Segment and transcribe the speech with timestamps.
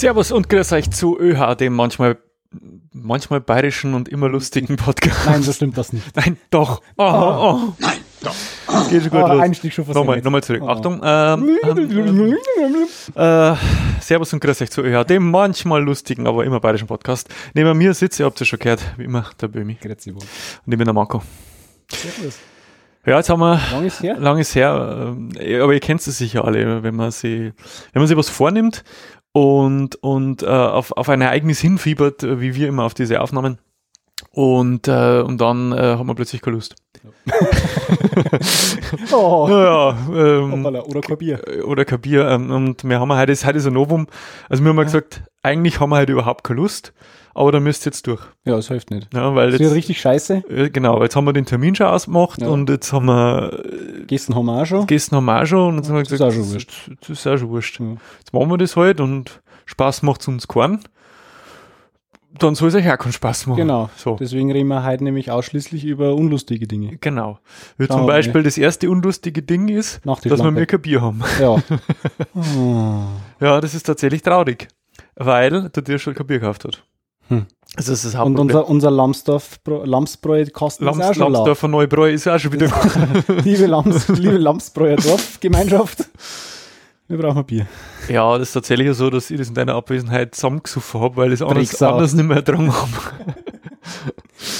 [0.00, 2.16] Servus und grüß euch zu ÖH, dem manchmal,
[2.90, 5.26] manchmal bayerischen und immer lustigen Podcast.
[5.26, 6.06] Nein, so stimmt das nicht.
[6.16, 6.80] Nein, doch.
[6.96, 7.74] Oh, oh.
[7.78, 8.88] Nein, doch.
[8.88, 9.42] Geht schon gut Oh, los.
[9.42, 10.62] Einstieg schon Nochmal, nochmal zurück.
[10.64, 10.68] Oh.
[10.68, 11.02] Achtung.
[11.04, 12.34] Ähm, ähm,
[13.14, 13.54] äh,
[14.00, 17.28] Servus und grüß euch zu ÖH, dem manchmal lustigen, aber immer bayerischen Podcast.
[17.52, 19.74] Neben mir sitzt, ihr habt es ja schon gehört, wie immer, der Böhmi.
[19.74, 20.22] Grüezi wohl.
[20.64, 21.22] Und ich bin der Marco.
[21.92, 22.38] Servus.
[23.06, 24.16] Ja, jetzt haben wir Lang ist her?
[24.18, 25.30] lang ist her, ähm,
[25.62, 27.52] aber ihr kennt es sicher alle, wenn man sie,
[27.92, 28.84] wenn man sich was vornimmt
[29.32, 33.58] und, und äh, auf, auf ein Ereignis hinfiebert, äh, wie wir immer auf diese Aufnahmen.
[34.32, 36.76] Und, äh, und dann äh, hat man plötzlich keine Lust.
[39.12, 41.40] Oh, Ja, ähm, hoppala, oder kein Bier.
[41.66, 42.28] oder kein Bier.
[42.28, 44.06] Ähm, und wir haben heute, ist heute ist ein Novum.
[44.48, 46.92] Also wir haben mal gesagt, eigentlich haben wir heute überhaupt keine Lust,
[47.34, 48.20] aber da müsst ihr jetzt durch.
[48.44, 49.08] Ja, das hilft nicht.
[49.14, 50.42] Ja, weil Das wird jetzt, richtig scheiße.
[50.48, 52.48] äh, genau, jetzt haben wir den Termin schon ausgemacht Ja.
[52.48, 54.86] und jetzt haben wir, äh, Gestern haben wir auch schon.
[54.86, 56.70] gestern haben wir auch schon und jetzt haben wir Das ist gesagt, auch schon wurscht.
[56.88, 57.80] Das, das ist auch schon wurscht.
[57.80, 57.86] Ja.
[58.18, 60.80] Jetzt machen wir das halt und Spaß macht es uns keinen.
[62.38, 63.56] Dann soll es euch auch keinen Spaß machen.
[63.58, 63.90] Genau.
[63.96, 64.16] So.
[64.16, 66.96] Deswegen reden wir heute nämlich ausschließlich über unlustige Dinge.
[66.98, 67.38] Genau.
[67.76, 68.06] Wie zum.
[68.06, 71.22] Beispiel das erste unlustige Ding ist, dass wir mehr kein Bier haben.
[71.40, 71.62] Ja.
[72.34, 73.02] Oh.
[73.40, 74.68] Ja, das ist tatsächlich traurig,
[75.16, 76.84] weil der dir schon kein Bier gekauft hat.
[77.28, 77.46] Hm.
[77.76, 81.32] Das ist das Und unser, unser Lamsbräu kostet Lams, auch schon laut.
[81.32, 82.68] Lamsdorfer Neubräu ist auch schon wieder.
[83.44, 86.06] liebe, Lams, liebe Lamsbräuer Dorfgemeinschaft,
[87.10, 87.66] wir brauchen ein Bier.
[88.08, 91.40] ja, das ist tatsächlich so, dass ich das in deiner Abwesenheit zusammengesuffen habe, weil ich
[91.40, 92.90] es anders, anders nicht mehr ertragen habe.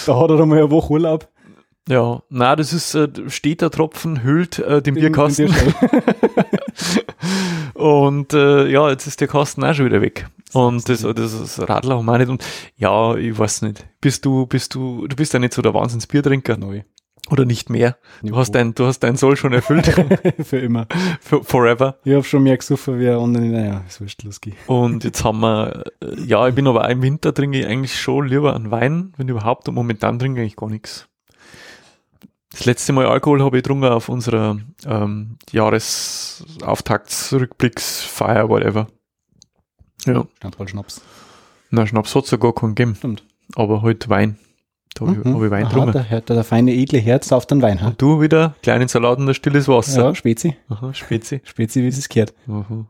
[0.07, 1.29] Da hat er einmal eine Woche Urlaub.
[1.89, 5.47] Ja, na, das ist, äh, steht der Tropfen, hüllt äh, den, Den- Bierkasten.
[5.47, 5.75] Bierschell.
[7.75, 10.27] Und äh, ja, jetzt ist der Kasten auch schon wieder weg.
[10.53, 12.29] Und das, das, Radler haben wir auch nicht.
[12.29, 12.45] Und
[12.77, 13.87] ja, ich weiß nicht.
[14.01, 16.57] Bist du, bist du, du bist ja nicht so der Wahnsinnsbiertrinker.
[16.57, 16.83] Neu.
[17.31, 17.97] Oder nicht mehr.
[18.23, 19.87] Du hast dein, du hast dein Soll schon erfüllt.
[20.43, 20.87] Für immer.
[21.21, 21.99] For- Forever.
[22.05, 23.45] Ich habe schon mehr gesoffen wie andere.
[23.45, 24.41] Naja, ist wurscht, los.
[24.67, 28.01] Und jetzt haben wir, äh, ja, ich bin aber auch im Winter trinke ich eigentlich
[28.01, 29.69] schon lieber einen Wein, wenn überhaupt.
[29.69, 31.07] Und momentan trinke ich eigentlich gar nichts.
[32.53, 38.89] Das letzte Mal Alkohol habe ich getrunken auf unserer ähm, Jahresauftaktsrückblicksfeier, whatever.
[40.07, 40.25] Ja.
[40.39, 41.01] Standball Schnaps.
[41.71, 42.95] Na, Schnaps hat es ja gar keinen gegeben.
[42.97, 43.25] Stimmt.
[43.55, 44.39] Aber halt Wein.
[44.95, 45.93] Da habe ich, hab ich Wein Aha, getrunken.
[45.93, 47.81] da hört der feine, edle Herz auf den Wein.
[47.81, 47.89] Ha?
[47.89, 50.05] Und du wieder, kleinen Salat und ein stilles Wasser.
[50.07, 50.57] Ja, Spezi.
[50.69, 51.41] Aha, Spezi.
[51.45, 52.35] Spezi, wie es gehört.
[52.49, 52.87] Aha.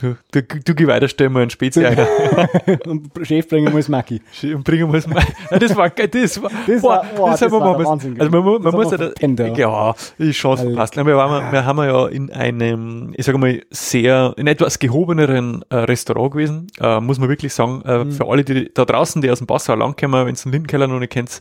[0.00, 1.96] Du, du, du geh weiter, stell mal einen Spezi ein.
[2.86, 4.20] Und Chef bringen wir das Macki.
[4.42, 5.06] Und bringen wir es.
[5.50, 7.86] Ja, das war geil, das war, Das boah, war- boah, das das wir war was-
[7.86, 8.20] Wahnsinn.
[8.20, 10.96] Also man, man Das muss ja, wir da, ja, die Chance verpasst.
[10.96, 15.76] Wir, waren, wir haben ja in einem, ich sage mal, sehr, in etwas gehobeneren äh,
[15.76, 18.12] Restaurant gewesen, äh, muss man wirklich sagen, äh, Mhm.
[18.12, 20.86] für alle, die da draußen, die aus dem Passau lang kommen, wenn es den Lindenkeller
[20.88, 21.40] noch nicht kennt,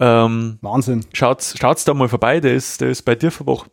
[0.00, 1.04] ähm, Wahnsinn.
[1.12, 3.66] schaut's, schaut's da mal vorbei, der ist, der ist bei Dirfenbach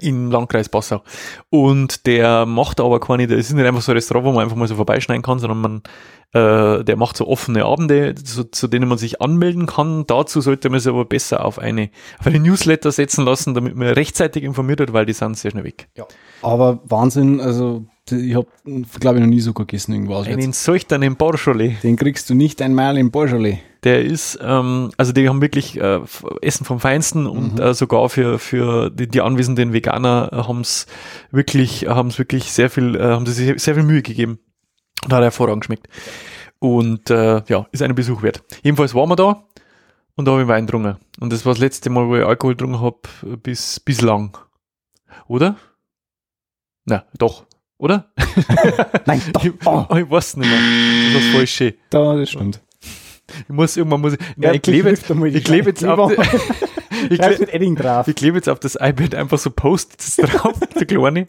[0.00, 1.02] im Landkreis Passau.
[1.50, 4.56] Und der macht aber keine, das ist nicht einfach so ein Restaurant, wo man einfach
[4.56, 5.82] mal so vorbeischneiden kann, sondern man,
[6.32, 10.06] äh, der macht so offene Abende, zu, zu denen man sich anmelden kann.
[10.06, 13.88] Dazu sollte man sich aber besser auf eine, auf eine Newsletter setzen lassen, damit man
[13.88, 15.88] rechtzeitig informiert wird, weil die sind sehr schnell weg.
[16.42, 18.46] Aber Wahnsinn, also ich habe,
[19.00, 20.42] glaube ich, noch nie so gegessen irgendwo auswärts.
[20.42, 23.58] Einen solchen Borschole, Den kriegst du nicht einmal im Borjolais.
[23.84, 26.00] der ist, ähm, also die haben wirklich äh,
[26.42, 30.86] Essen vom Feinsten und äh, sogar für, für die, die anwesenden Veganer haben es
[31.30, 34.38] wirklich, haben es wirklich sehr viel, äh, haben sie sich sehr viel Mühe gegeben.
[35.04, 35.88] Und hat hervorragend geschmeckt.
[36.58, 38.42] Und äh, ja, ist einen Besuch wert.
[38.64, 39.44] Jedenfalls waren wir da
[40.16, 40.96] und da habe ich Wein getrunken.
[41.20, 42.98] Und das war das letzte Mal, wo ich Alkohol getrunken habe,
[43.42, 44.36] bis bislang.
[45.28, 45.56] Oder?
[46.84, 47.44] Na, doch.
[47.78, 48.10] Oder?
[49.06, 49.44] Nein, doch.
[49.44, 50.58] Ich, Oh, ich weiß nicht mehr.
[51.14, 51.74] Das ist voll schön.
[51.90, 52.60] da, das stimmt.
[53.42, 56.10] Ich muss irgendwann muss ich, Ja, Nein, ich klebe jetzt, ich klebe jetzt auf,
[57.10, 61.28] ich klebe, ich klebe jetzt auf das iPad einfach so Post-its drauf, der kleine,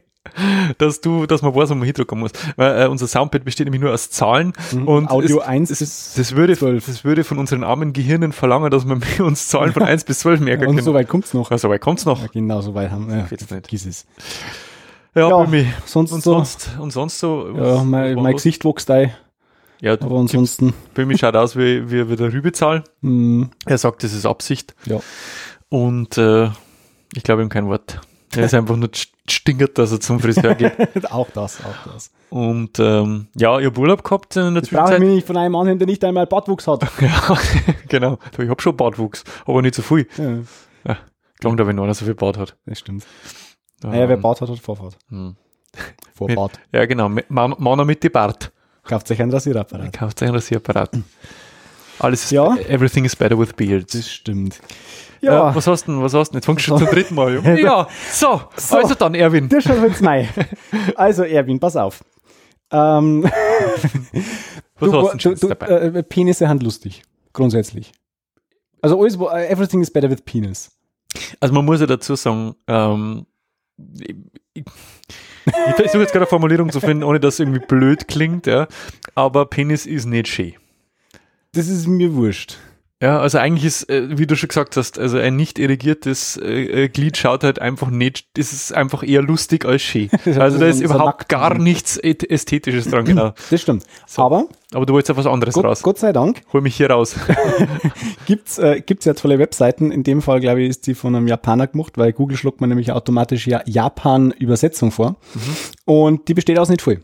[0.77, 2.31] dass du, dass man weiß, wo man hindrucken muss.
[2.55, 5.07] Weil, äh, unser Soundpad besteht nämlich nur aus Zahlen und Mhm.
[5.09, 6.85] Audio es, 1 es, bis das würde, 12.
[6.85, 10.39] das würde von unseren armen Gehirnen verlangen, dass wir uns Zahlen von 1 bis 12
[10.39, 10.85] merken Und können.
[10.85, 11.51] so weit kommt's noch.
[11.51, 12.21] Ja, so weit kommt's noch.
[12.21, 13.17] Ja, genau, so weit haben wir.
[13.17, 13.49] Ja, Jetzt nicht.
[13.49, 14.05] Vergiss es.
[15.15, 15.65] Ja, Ja, Böhmi.
[15.85, 16.33] sonst und so.
[16.33, 17.49] sonst, und sonst so.
[17.55, 19.11] Ja, mein, mein Gesicht wächst ein,
[19.81, 22.83] Ja, aber ansonsten, Böhmi schaut aus wie, wie, wie der Rübezahl.
[23.01, 24.75] mh, Er sagt, das ist Absicht.
[24.85, 24.99] ja.
[25.69, 26.49] Und äh,
[27.15, 28.01] ich glaube ihm kein Wort.
[28.35, 30.73] Er ist einfach nur st- stinkert, dass er zum Friseur geht.
[31.11, 32.11] auch das, auch das.
[32.31, 34.99] Und ähm, ja, ich habe Urlaub gehabt in der Ich Zwischenzeit.
[34.99, 36.83] mich nicht von einem anhören, der nicht einmal Bartwuchs hat.
[37.01, 37.37] Ja,
[37.87, 38.17] genau.
[38.37, 40.07] Ich habe schon Bartwuchs, aber nicht so viel.
[40.85, 40.97] Ja,
[41.39, 42.55] Klang da, wenn einer so viel Bart hat.
[42.65, 43.05] das stimmt.
[43.83, 44.97] Naja, wer Ähm, Bart hat, hat Vorfahrt.
[45.09, 45.35] hm.
[46.13, 46.59] Vorbart.
[46.73, 47.09] Ja, genau.
[47.29, 48.51] Mann, Mann mit die Bart.
[48.83, 49.93] Kauft sich ein Rasierapparat.
[49.93, 50.91] Kauft einen Rasierapparat.
[51.99, 52.55] Alles ist, Ja.
[52.67, 53.93] everything is better with beards.
[53.93, 54.59] Das stimmt.
[55.21, 55.51] Ja.
[55.51, 56.01] Äh, was hast du denn?
[56.01, 56.37] Was hast du denn?
[56.39, 57.41] Jetzt fangst du schon zum dritten Mal.
[57.43, 58.77] Ja, ja so, So.
[58.77, 59.47] also dann, Erwin.
[59.49, 60.27] der schon wird's Mai.
[60.95, 62.03] Also, Erwin, pass auf.
[62.71, 63.31] Ähm, Was
[64.91, 65.67] du, hast du du, jetzt dabei?
[65.67, 67.03] äh, Penisse sind lustig.
[67.33, 67.91] Grundsätzlich.
[68.81, 70.71] Also alles, äh, everything is better with penis.
[71.41, 73.25] Also man muss ja dazu sagen, ähm,
[73.99, 74.15] ich,
[74.53, 74.63] ich,
[75.75, 78.67] versuche jetzt gerade eine Formulierung zu finden, ohne dass es irgendwie blöd klingt, ja.
[79.15, 80.53] Aber Penis ist nicht schön.
[81.53, 82.57] Das ist mir wurscht.
[83.01, 86.83] Ja, also eigentlich ist, äh, wie du schon gesagt hast, also ein nicht irrigiertes äh,
[86.83, 90.09] äh, Glied schaut halt einfach nicht, das ist einfach eher lustig als schön.
[90.39, 93.33] Also da ist überhaupt gar nichts Ästhetisches dran, genau.
[93.49, 93.85] Das stimmt.
[94.05, 94.21] So.
[94.21, 95.81] Aber Aber du wolltest ja was anderes Gott, raus.
[95.81, 97.15] Gott sei Dank Hol mich hier raus.
[98.25, 99.91] gibt's äh, gibt's ja tolle Webseiten.
[99.91, 102.69] In dem Fall, glaube ich, ist die von einem Japaner gemacht, weil Google schluckt man
[102.69, 105.15] nämlich automatisch ja Japan-Übersetzung vor.
[105.85, 106.99] Und die besteht aus nicht voll.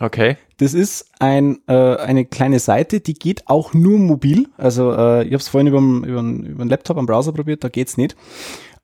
[0.00, 0.36] Okay.
[0.58, 4.48] Das ist ein, äh, eine kleine Seite, die geht auch nur mobil.
[4.56, 5.80] Also äh, ich habe es vorhin über
[6.22, 8.16] den Laptop am Browser probiert, da geht's nicht.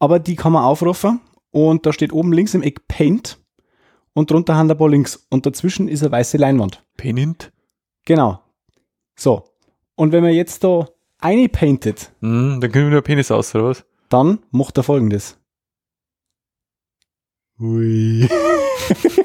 [0.00, 1.20] Aber die kann man aufrufen
[1.52, 3.38] und da steht oben links im Eck Paint
[4.12, 6.84] und drunter haben ein paar Links und dazwischen ist eine weiße Leinwand.
[6.96, 7.52] Penint?
[8.04, 8.40] Genau.
[9.16, 9.44] So.
[9.94, 10.88] Und wenn man jetzt da
[11.20, 13.84] eine paintet, Hm, dann können wir nur Penis aus, oder was?
[14.08, 15.38] dann macht er folgendes.
[17.60, 18.28] Ui.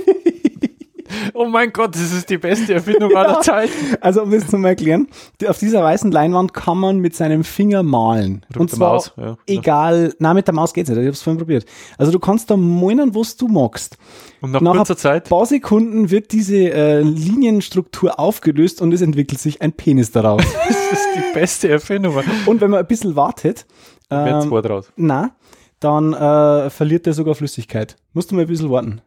[1.34, 3.96] oh mein Gott, das ist die beste Erfindung aller Zeiten.
[4.02, 5.08] Also um das zu erklären,
[5.48, 8.46] auf dieser weißen Leinwand kann man mit seinem Finger malen.
[8.50, 9.38] Mit und der zwar Maus, ja.
[9.48, 11.66] egal, na mit der Maus geht's nicht, ich hab's vorhin probiert.
[11.98, 13.98] Also du kannst da meinen, was du magst.
[14.42, 19.02] Und nach Nach kurzer ein Zeit, paar Sekunden wird diese äh, Linienstruktur aufgelöst und es
[19.02, 20.44] entwickelt sich ein Penis daraus.
[20.68, 22.16] das ist die beste Erfindung.
[22.46, 23.66] und wenn man ein bisschen wartet,
[24.10, 24.92] ähm, zwei draus.
[24.96, 25.32] na,
[25.80, 27.96] dann äh, verliert er sogar Flüssigkeit.
[28.14, 29.02] Musst du mal ein bisschen warten.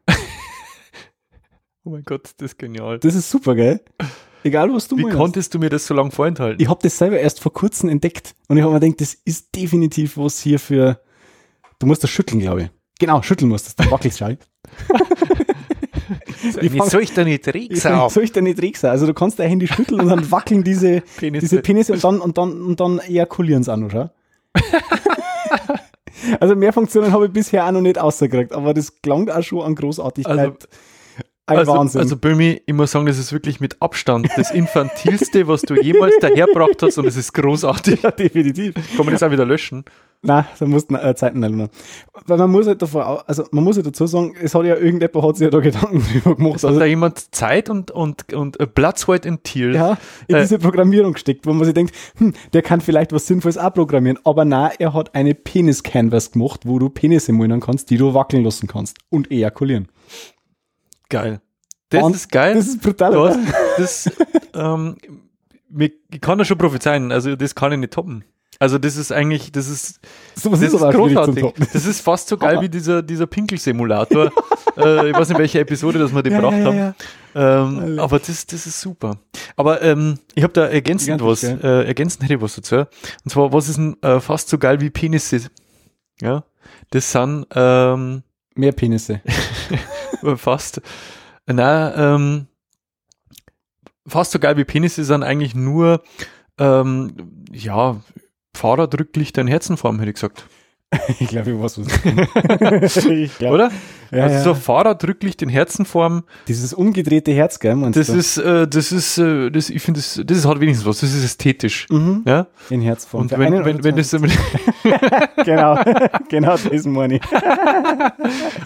[1.84, 2.98] Oh mein Gott, das ist genial.
[2.98, 3.80] Das ist super, gell?
[4.44, 5.16] Egal, was du Wie meinst.
[5.18, 6.60] konntest du mir das so lange vorenthalten?
[6.62, 9.54] Ich habe das selber erst vor kurzem entdeckt und ich habe mir gedacht, das ist
[9.54, 11.00] definitiv was hier für.
[11.78, 12.70] Du musst das schütteln, glaube ich.
[13.00, 14.28] Genau, schütteln musst du, dann wackelst schau.
[16.60, 18.90] Wie soll ich da nicht Ich soll ich da nicht sein?
[18.90, 21.40] Also du kannst dein Handy schütteln und dann wackeln diese, Penisse.
[21.40, 24.10] diese Penisse und dann, und dann, und dann ejakulieren sie auch noch, schau.
[26.38, 29.62] Also mehr Funktionen habe ich bisher auch noch nicht ausgekriegt, aber das klang auch schon
[29.62, 30.38] an Großartigkeit.
[30.38, 30.56] Also-
[31.52, 32.00] ein Also, Wahnsinn.
[32.00, 36.14] also Böhmi, ich muss sagen, das ist wirklich mit Abstand das Infantilste, was du jemals
[36.20, 38.02] dahergebracht hast und es ist großartig.
[38.02, 38.74] ja, definitiv.
[38.96, 39.84] Kann man das auch wieder löschen?
[40.24, 41.68] Nein, da musst du äh, Zeiten ändern.
[42.26, 45.26] Weil man muss halt davor, also man muss ja dazu sagen, es hat ja irgendjemand
[45.26, 46.56] hat sich ja da Gedanken drüber gemacht.
[46.58, 49.74] Es hat Also, da jemand Zeit und, und, und Blood, Sweat and Tears.
[49.74, 49.98] ja,
[50.28, 53.58] in Äh, diese Programmierung gesteckt, wo man sich denkt, hm, der kann vielleicht was Sinnvolles
[53.58, 54.16] auch programmieren.
[54.22, 58.44] Aber na, er hat eine Penis-Canvas gemacht, wo du Penisse malen kannst, die du wackeln
[58.44, 59.88] lassen kannst und ejakulieren.
[61.12, 61.40] Geil.
[61.90, 62.54] Das Und ist geil.
[62.54, 63.38] Das ist brutal, hast,
[63.76, 64.10] das,
[64.54, 64.96] ähm,
[65.78, 68.24] ich kann das schon prophezeien, also das kann ich nicht toppen.
[68.58, 70.00] Also das ist eigentlich, das ist,
[70.34, 71.44] Sowas das ist zum großartig.
[71.72, 74.26] Das ist fast so geil wie dieser, dieser Pinkelsimulator.
[74.78, 76.76] äh, ich weiß nicht, welche Episode das wir die Ja, gebracht ja, haben.
[76.78, 76.94] ja.
[77.34, 78.02] Ähm, Alle.
[78.02, 79.18] aber das, das ist super.
[79.56, 82.76] Aber ähm, ich habe da ergänzend was, äh, ergänzend hätte ich was dazu.
[82.76, 85.42] Und zwar, was ist denn äh, fast so geil wie Penisse?
[86.20, 86.44] Ja,
[86.90, 88.22] das sind ähm,
[88.54, 89.20] Mehr Penisse.
[90.36, 90.80] fast,
[91.46, 92.46] na, ähm,
[94.06, 96.02] fast so geil wie Penisse sind eigentlich nur,
[96.58, 98.00] ähm, ja,
[98.54, 100.46] Fahrradrücklichter in Herzenform, hätte ich gesagt.
[101.20, 103.70] ich glaube, ich weiß, was ich glaub, Oder?
[104.12, 104.42] Ja, also ja.
[104.42, 107.76] so Fahrradrücklicht in Herzenform, Dieses umgedrehte Herz, gell?
[107.92, 108.14] das du?
[108.14, 111.24] ist, äh, das ist, äh, das, ich finde, das, das hat wenigstens was, das ist
[111.24, 111.86] ästhetisch.
[111.90, 112.22] Mhm.
[112.26, 112.46] Ja?
[112.68, 113.22] In Herzform.
[113.22, 114.10] Und Für wenn, wenn, wenn das,
[115.44, 115.78] genau,
[116.28, 117.22] genau das meine ich.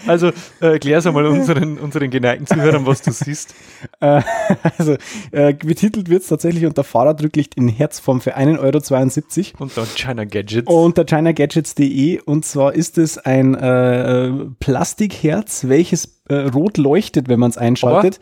[0.05, 0.27] also,
[0.61, 3.55] äh, erklär's einmal unseren, unseren geneigten Zuhörern, was du siehst.
[4.01, 4.21] Äh,
[4.77, 4.97] also,
[5.31, 9.63] äh, betitelt wird es tatsächlich unter Fahrradrücklicht in Herzform für 1,72 Euro.
[9.63, 10.67] Und dann China Gadgets.
[10.67, 17.49] Unter chinagadgets.de und zwar ist es ein äh, Plastikherz, welches äh, rot leuchtet, wenn man
[17.49, 18.19] es einschaltet.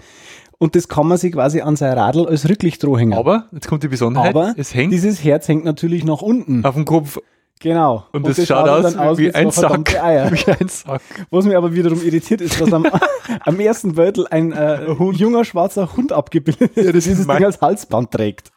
[0.57, 3.13] Und das kann man sich quasi an sein Radl als Rücklicht hängen.
[3.13, 6.63] Aber, jetzt kommt die Besonderheit, Aber es hängt dieses Herz hängt natürlich nach unten.
[6.65, 7.19] auf dem Kopf
[7.61, 8.05] Genau.
[8.11, 9.95] und, das, schaut aus, dann wie, ein Sack.
[10.01, 10.29] Eier.
[10.33, 11.01] Wie ein Sack.
[11.31, 12.85] Was mir aber wiederum irritiert ist, dass am,
[13.45, 17.37] am ersten Beutel ein äh, junger schwarzer Hund abgebildet ist, Ja, der das dieses mein-
[17.37, 18.51] Ding als Halsband trägt.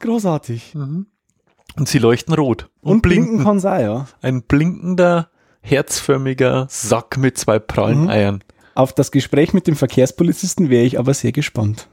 [0.00, 0.74] Großartig.
[0.74, 2.68] Und sie leuchten rot.
[2.80, 3.44] Und, Und blinken blinken.
[3.44, 4.06] kann sein, ja.
[4.22, 5.28] Ein blinkender,
[5.60, 8.08] herzförmiger Sack mit zwei prallen Mhm.
[8.08, 8.44] Eiern.
[8.74, 11.88] Auf das Gespräch mit dem Verkehrspolizisten wäre ich aber sehr gespannt.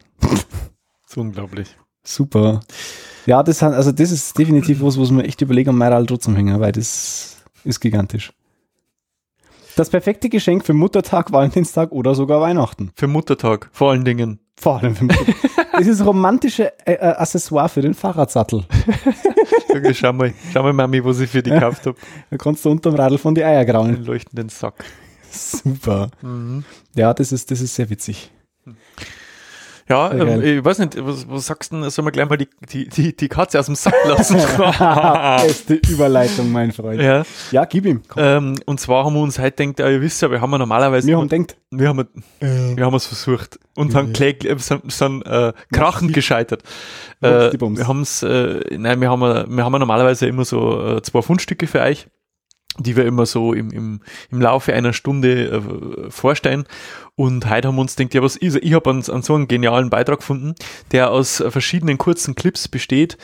[1.07, 1.75] So unglaublich.
[2.03, 2.59] Super.
[3.25, 6.35] Ja, das, hat- also das ist definitiv was, was man echt überlegen, am Meiral trotzdem
[6.35, 8.31] hängen, weil das ist gigantisch.
[9.75, 12.91] Das perfekte Geschenk für Muttertag, Valentinstag oder sogar Weihnachten.
[12.95, 14.39] Für Muttertag, vor allen Dingen.
[14.55, 15.35] Vor allem für Muttertag.
[15.73, 18.63] Das ist romantische äh, äh, Accessoire für den Fahrradsattel.
[19.69, 21.97] Okay, schau mal, schau mal, Mami, was ich für die gekauft habe.
[22.29, 23.93] Da kannst du unterm Radl von die Eier grauen.
[23.93, 24.85] Den leuchtenden Sack.
[25.31, 26.11] Super.
[26.95, 28.31] Ja, das ist, das ist sehr witzig.
[29.87, 32.49] Ja, ähm, ich weiß nicht, was, was sagst du denn, sollen wir gleich mal die,
[32.71, 34.37] die, die, die Katze aus dem Sack lassen?
[35.45, 36.99] Beste Überleitung, mein Freund.
[37.01, 38.01] Ja, ja, gib ihm.
[38.17, 40.57] Ähm, und zwar haben wir uns heute gedacht, ja, ihr wisst ja, wir haben ja
[40.57, 42.07] normalerweise, Wir haben denkt, wir haben,
[42.39, 46.63] wir haben es versucht und haben kläg, äh, sind, sind äh, krachend gescheitert.
[47.21, 50.95] Äh, wir haben es, äh, nein, wir haben, ja- wir haben ja normalerweise immer so
[50.97, 52.07] äh, zwei Fundstücke für euch,
[52.77, 54.01] die wir immer so im, im,
[54.31, 56.65] im Laufe einer Stunde äh, vorstellen.
[57.15, 59.47] Und heute haben wir uns gedacht, ja, was ist, ich habe an, an so einen
[59.47, 60.55] genialen Beitrag gefunden,
[60.91, 63.17] der aus äh, verschiedenen kurzen Clips besteht,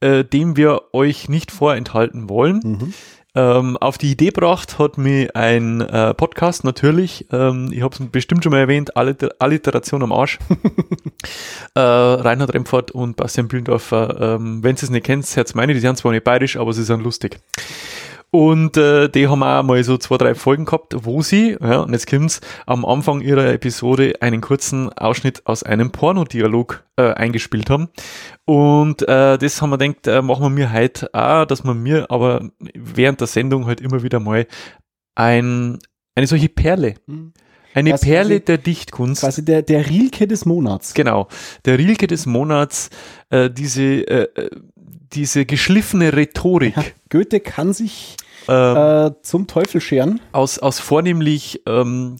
[0.00, 2.60] äh, dem wir euch nicht vorenthalten wollen.
[2.62, 2.94] Mhm.
[3.32, 8.10] Ähm, auf die Idee gebracht hat mir ein äh, Podcast natürlich, ähm, ich habe es
[8.10, 10.40] bestimmt schon mal erwähnt, Alliter Alliteration am Arsch.
[11.76, 15.80] äh, Reinhard Remfort und Bastian Bühlendorfer, ähm, wenn ihr es nicht kennt, Herz meine, die
[15.80, 17.38] sind zwar nicht bayerisch, aber sie sind lustig.
[18.32, 21.92] Und äh, die haben auch mal so zwei, drei Folgen gehabt, wo sie, ja, und
[21.92, 27.88] jetzt kommt's, am Anfang ihrer Episode einen kurzen Ausschnitt aus einem Pornodialog äh, eingespielt haben.
[28.44, 32.08] Und äh, das haben wir gedacht, äh, machen wir mir heute auch, dass wir mir
[32.10, 34.46] aber während der Sendung halt immer wieder mal
[35.16, 35.78] ein,
[36.14, 36.94] eine solche Perle,
[37.74, 39.20] eine Das Perle quasi- der Dichtkunst.
[39.22, 40.94] quasi der, der Rielke des Monats.
[40.94, 41.28] Genau.
[41.64, 42.90] Der Rilke des Monats,
[43.30, 44.50] äh, diese, äh, äh,
[45.12, 48.16] diese geschliffene Rhetorik Goethe kann sich
[48.48, 50.20] äh, äh, zum Teufel scheren.
[50.32, 52.16] aus, aus vornehmlich ähm,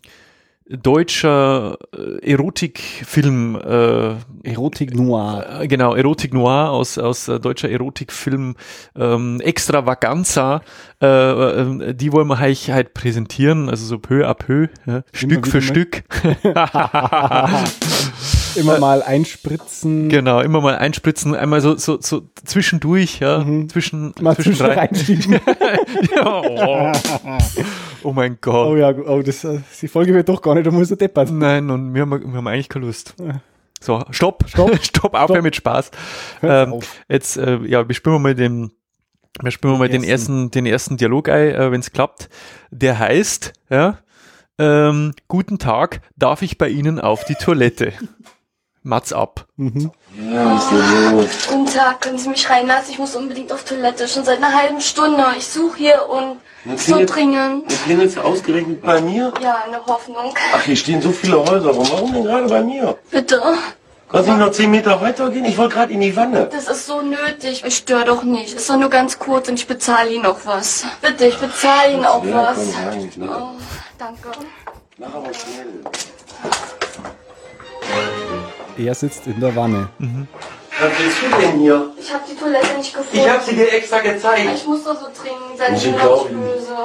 [0.70, 5.60] deutscher äh, Erotikfilm, äh, Erotik Noir.
[5.60, 8.54] äh, genau, Erotik Noir aus, aus äh, deutscher Erotikfilm
[8.96, 10.62] ähm, Extravaganza,
[11.00, 15.60] äh, die wollen wir euch halt präsentieren, also so peu à peu, ja, Stück für.
[15.60, 16.04] Stück.
[18.56, 20.08] Immer mal einspritzen.
[20.08, 24.14] Genau, immer mal einspritzen, einmal so, so, so zwischendurch, ja, zwischen, Mhm.
[24.20, 25.32] Mal zwischen reinschieben.
[26.16, 26.92] ja, oh.
[28.02, 28.68] oh mein Gott.
[28.68, 31.30] oh ja, oh, das, äh, die Folge wird doch gar nicht, da muss er deppert.
[31.30, 33.14] Nein, und wir haben, wir haben eigentlich keine Lust.
[33.80, 34.78] So, stopp, Stopp.
[34.82, 35.44] stopp, aufhören Stopp.
[35.44, 35.90] mit Spaß.
[36.42, 36.96] Ähm, auf.
[37.08, 38.72] jetzt, äh, ja, wir spielen mal den,
[39.40, 42.28] wir spielen mal den ersten, den ersten Dialog ein, äh, wenn es klappt.
[42.70, 43.98] Der heißt, ja,
[44.58, 47.94] ähm, guten Tag, darf ich bei Ihnen auf die Toilette?
[48.82, 49.44] Mats ab.
[49.56, 49.90] Mhm.
[51.48, 52.92] Guten Tag, können Sie mich reinlassen?
[52.92, 55.22] Ich muss unbedingt auf Toilette, schon seit einer halben Stunde.
[55.36, 56.38] Ich suche hier und
[56.78, 57.70] so klingelt- dringend.
[57.70, 59.32] Du klingelst ausgerechnet bei mir?
[59.42, 60.32] Ja, eine Hoffnung.
[60.54, 61.86] Ach, hier stehen so viele Häuser rum.
[61.90, 62.96] Warum denn gerade bei mir?
[63.10, 63.40] Bitte.
[64.10, 65.44] Kannst du nicht noch zehn Meter weitergehen?
[65.44, 66.46] Ich wollte gerade in die Wanne.
[66.50, 67.62] Das ist so nötig.
[67.64, 68.54] Ich störe doch nicht.
[68.54, 70.84] Ist doch nur ganz kurz und ich bezahle Ihnen auch was.
[71.02, 72.56] Bitte, ich bezahle Ihnen auch Ja, was.
[72.56, 73.12] komm rein.
[73.16, 73.60] Na, Oh,
[73.98, 74.28] danke.
[74.98, 75.84] mach aber schnell.
[78.86, 79.90] Er sitzt in der Wanne.
[79.98, 81.90] Was willst du denn hier?
[82.00, 83.18] Ich habe die Toilette nicht gefunden.
[83.18, 84.50] Ich hab sie dir extra gezeigt.
[84.54, 86.76] Ich muss doch so bin doch nicht böse.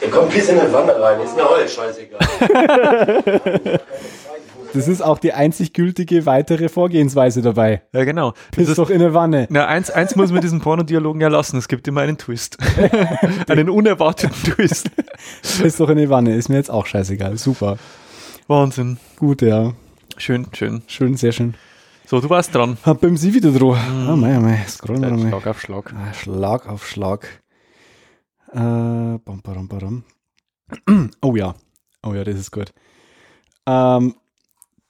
[0.00, 1.20] Ja, komm, piss in die Wanne rein.
[1.20, 2.18] Ist mir jetzt scheißegal.
[4.72, 7.82] Das ist auch die einzig gültige weitere Vorgehensweise dabei.
[7.92, 8.34] Ja, genau.
[8.56, 9.48] Das ist, doch in der Wanne.
[9.50, 11.56] na, eins, eins muss man diesen Pornodialogen ja lassen.
[11.56, 12.56] Es gibt immer einen Twist.
[13.48, 14.88] einen unerwarteten Twist.
[15.60, 16.36] Piss doch in die Wanne.
[16.36, 17.36] Ist mir jetzt auch scheißegal.
[17.36, 17.78] Super.
[18.46, 18.98] Wahnsinn.
[19.18, 19.72] Gut, ja.
[20.20, 20.82] Schön, schön.
[20.86, 21.54] Schön, sehr schön.
[22.06, 22.76] So, du warst dran.
[22.82, 23.78] Hab beim Sie wieder dran.
[24.06, 24.62] Ah, mei, mei.
[24.68, 25.28] Scrollen wir mal.
[25.30, 25.94] Schlag auf Schlag.
[25.94, 27.42] Ah, Schlag auf Schlag.
[28.52, 30.04] Äh, bam, bam, bam.
[31.22, 31.54] Oh ja.
[32.02, 32.74] Oh ja, das ist gut.
[33.66, 34.14] Ähm,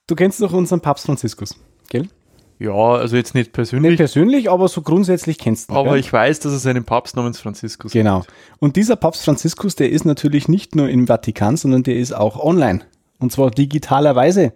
[0.08, 1.54] du kennst doch unseren Papst Franziskus,
[1.88, 2.08] gell?
[2.58, 6.00] Ja, also jetzt nicht Nicht persönlich, persönlich, aber so grundsätzlich kennst du ihn, aber gell?
[6.00, 8.25] ich weiß, dass es einen Papst namens Franziskus Genau.
[8.58, 12.37] Und dieser Papst Franziskus, der ist natürlich nicht nur im Vatikan, sondern der ist auch
[12.42, 12.80] online.
[13.20, 14.52] Und zwar digitalerweise.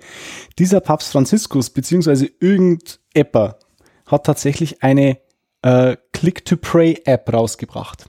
[0.58, 3.58] Dieser Papst Franziskus, beziehungsweise irgendetper,
[4.06, 5.18] hat tatsächlich eine
[5.62, 8.06] äh, Click-to-Pray-App rausgebracht,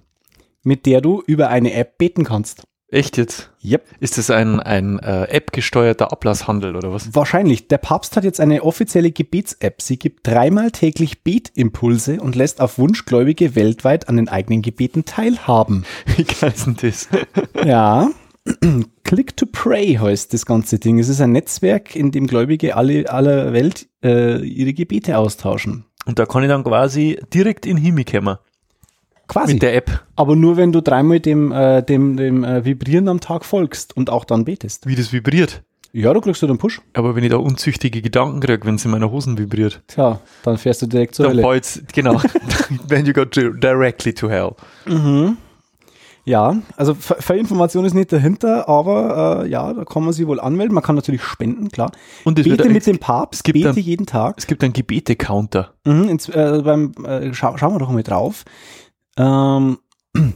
[0.64, 2.64] mit der du über eine App beten kannst.
[2.88, 3.52] Echt jetzt?
[3.64, 3.84] Yep.
[4.00, 7.14] Ist das ein, ein äh, App-gesteuerter Ablasshandel oder was?
[7.16, 7.68] Wahrscheinlich.
[7.68, 9.82] Der Papst hat jetzt eine offizielle Gebets-App.
[9.82, 15.04] Sie gibt dreimal täglich Betimpulse und lässt auf Wunsch Gläubige weltweit an den eigenen Gebeten
[15.04, 15.84] teilhaben.
[16.16, 17.10] Wie geil ist denn das?
[17.66, 18.12] Ja.
[19.04, 21.00] Click to Pray heißt das ganze Ding.
[21.00, 25.86] Es ist ein Netzwerk, in dem Gläubige alle, aller Welt äh, ihre Gebete austauschen.
[26.06, 28.38] Und da kann ich dann quasi direkt in Himmel kommen.
[29.28, 29.54] Quasi.
[29.54, 30.04] Mit der App.
[30.16, 34.12] Aber nur wenn du dreimal dem, äh, dem, dem äh, Vibrieren am Tag folgst und
[34.12, 34.86] auch dann betest.
[34.86, 35.64] Wie das vibriert.
[35.94, 36.82] Ja, du kriegst du den Push.
[36.94, 40.58] Aber wenn ich da unzüchtige Gedanken kriege, wenn es in meiner Hosen vibriert, Tja, dann
[40.58, 41.62] fährst du direkt zur dann Hölle.
[41.94, 42.22] genau,
[42.90, 44.56] then you go to, directly to hell.
[46.26, 50.74] Ja, also Verinformation ist nicht dahinter, aber äh, ja, da kann man sich wohl anmelden.
[50.74, 51.92] Man kann natürlich spenden, klar.
[52.24, 54.36] Und es Bete mit dem Papst, es gibt bete dann- jeden Tag.
[54.40, 55.74] Es gibt einen Gebete-Counter.
[55.86, 58.44] Mhm, ins, äh, beim, äh, schau, schauen wir doch mal drauf.
[59.18, 59.78] Ähm,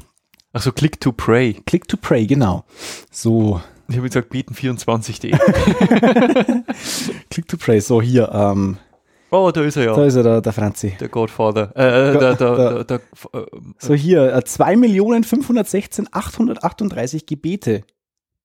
[0.52, 1.54] Also click to pray.
[1.68, 2.66] Click to Pray, genau.
[3.12, 5.32] So, Ich habe gesagt, beten24.de.
[7.30, 7.80] Click to Pray.
[7.82, 8.78] So, hier, ähm,
[9.32, 9.96] oh, da ist er ja.
[9.96, 10.96] da ist er, der, der Franzi.
[11.00, 11.72] der Godfather.
[11.76, 13.00] Äh, äh, der, der, der, der,
[13.34, 13.46] äh,
[13.78, 17.84] So, hier, äh, 2.516.838 Gebete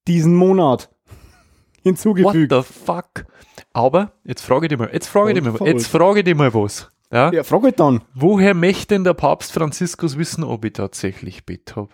[0.07, 2.53] diesen Monat what hinzugefügt.
[2.53, 3.25] the fuck?
[3.73, 5.67] Aber, jetzt frage ich dich mal, jetzt frage ich dich mal, Faul.
[5.67, 6.91] jetzt frage ich dich mal was.
[7.11, 7.31] Ja?
[7.31, 8.01] Ja, frag halt dann.
[8.13, 11.89] Woher möchte denn der Papst Franziskus wissen, ob ich tatsächlich Bett habe?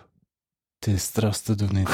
[0.84, 1.88] Das traust du doch nicht.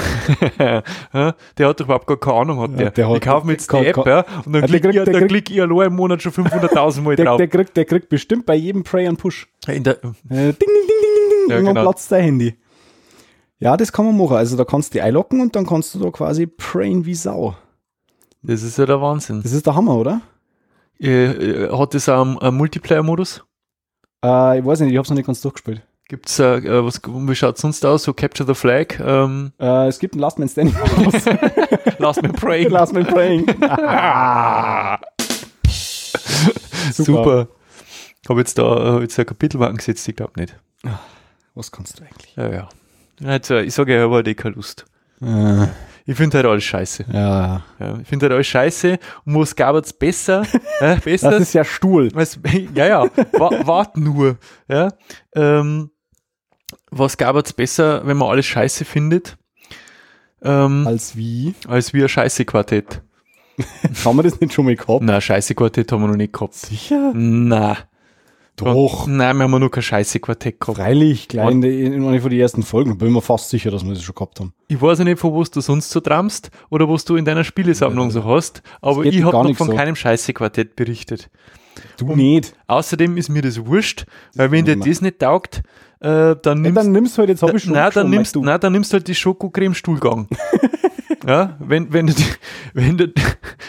[0.59, 2.91] Der hat doch überhaupt gar keine Ahnung, hat Ja, der.
[2.91, 5.05] der hat- ich kaufe mir jetzt die App, ja, und dann der klicke ich, der
[5.05, 7.37] dann klick ich allein im Monat schon 500.000 Mal Der, drauf.
[7.37, 9.47] der, kriegt, der kriegt bestimmt bei jedem Pray einen Push.
[9.67, 11.51] In der, Äh, ding, ding, ding, ding, ding.
[11.51, 11.83] Ja, genau.
[11.83, 12.55] platzt dein Handy.
[13.59, 14.37] Ja, das kann man machen.
[14.37, 17.57] Also da kannst du die einloggen und dann kannst du da quasi prayen wie Sau.
[18.43, 19.43] das ist ja der Wahnsinn.
[19.43, 20.21] Das ist der Hammer, oder?
[21.01, 23.45] Äh, äh, hat das auch einen, einen Multiplayer-Modus?
[24.25, 25.83] Äh, ich weiß nicht, ich hab's noch nicht ganz durchgespielt.
[26.09, 28.05] Gibt's, äh, was, wie schaut's sonst aus?
[28.05, 30.75] So Capture the Flag, ähm, Äh, es gibt einen Last Man Standing.
[31.99, 32.71] Last Man Praying.
[32.71, 33.45] Last Man Praying.
[36.93, 37.49] Super.
[38.29, 40.57] Habe jetzt da äh, jetzt ein Kapitel angesetzt, ich glaube nicht.
[41.55, 42.35] Was kannst du eigentlich?
[42.37, 42.69] Ja, ja.
[43.21, 44.85] Jetzt, äh, ich sage ja, ich habe halt eh keine Lust.
[45.21, 45.67] Äh,
[46.07, 47.05] Ich finde halt alles scheiße.
[47.13, 47.63] ja.
[47.79, 50.43] Ja, ich finde halt alles scheiße und was gab es besser?
[50.81, 52.09] äh, besser Das ist ja Stuhl.
[52.15, 52.39] was,
[52.75, 54.37] ja, ja, wa, wart nur.
[54.69, 54.89] Ja,
[55.35, 55.91] ähm,
[56.91, 59.37] was gab es besser, wenn man alles scheiße findet,
[60.43, 61.55] ähm, Als wie?
[61.67, 63.03] als wie ein Scheiße-Quartett?
[64.05, 65.03] Haben wir das nicht schon mal gehabt?
[65.03, 66.55] Na, Scheiße-Quartett haben wir noch nicht gehabt.
[66.55, 67.13] Sicher?
[67.15, 67.77] Na.
[68.55, 69.07] Doch.
[69.07, 70.79] Nein, wir haben noch kein Scheiße-Quartett gehabt.
[70.79, 72.99] Freilich, gleich in, der- in einer von den ersten Folgen.
[72.99, 74.53] Bin ich mir fast sicher, dass wir das schon gehabt haben.
[74.69, 77.45] Ich weiß ja nicht, von was du sonst so tramst oder was du in deiner
[77.45, 79.75] Spielesammlung so hast, aber ich habe noch von so.
[79.77, 81.31] keinem Scheiße-Quartett berichtet.
[81.97, 82.55] Du nicht.
[82.67, 85.63] Außerdem ist mir das wurscht, weil wenn dir das nicht taugt,
[86.01, 88.37] äh, dann Ja, nimmst dann nimmst du halt, jetzt habe ich schon nein, dann nimmst,
[88.37, 88.43] du.
[88.45, 90.29] nein, dann nimmst halt die Schokocreme-Stuhlgang.
[91.27, 92.13] ja, wenn, wenn, du,
[92.75, 93.13] wenn, du,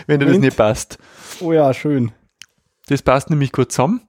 [0.07, 0.97] wenn dir das nicht passt.
[1.41, 2.11] Oh ja, schön.
[2.87, 4.01] Das passt nämlich gut zusammen.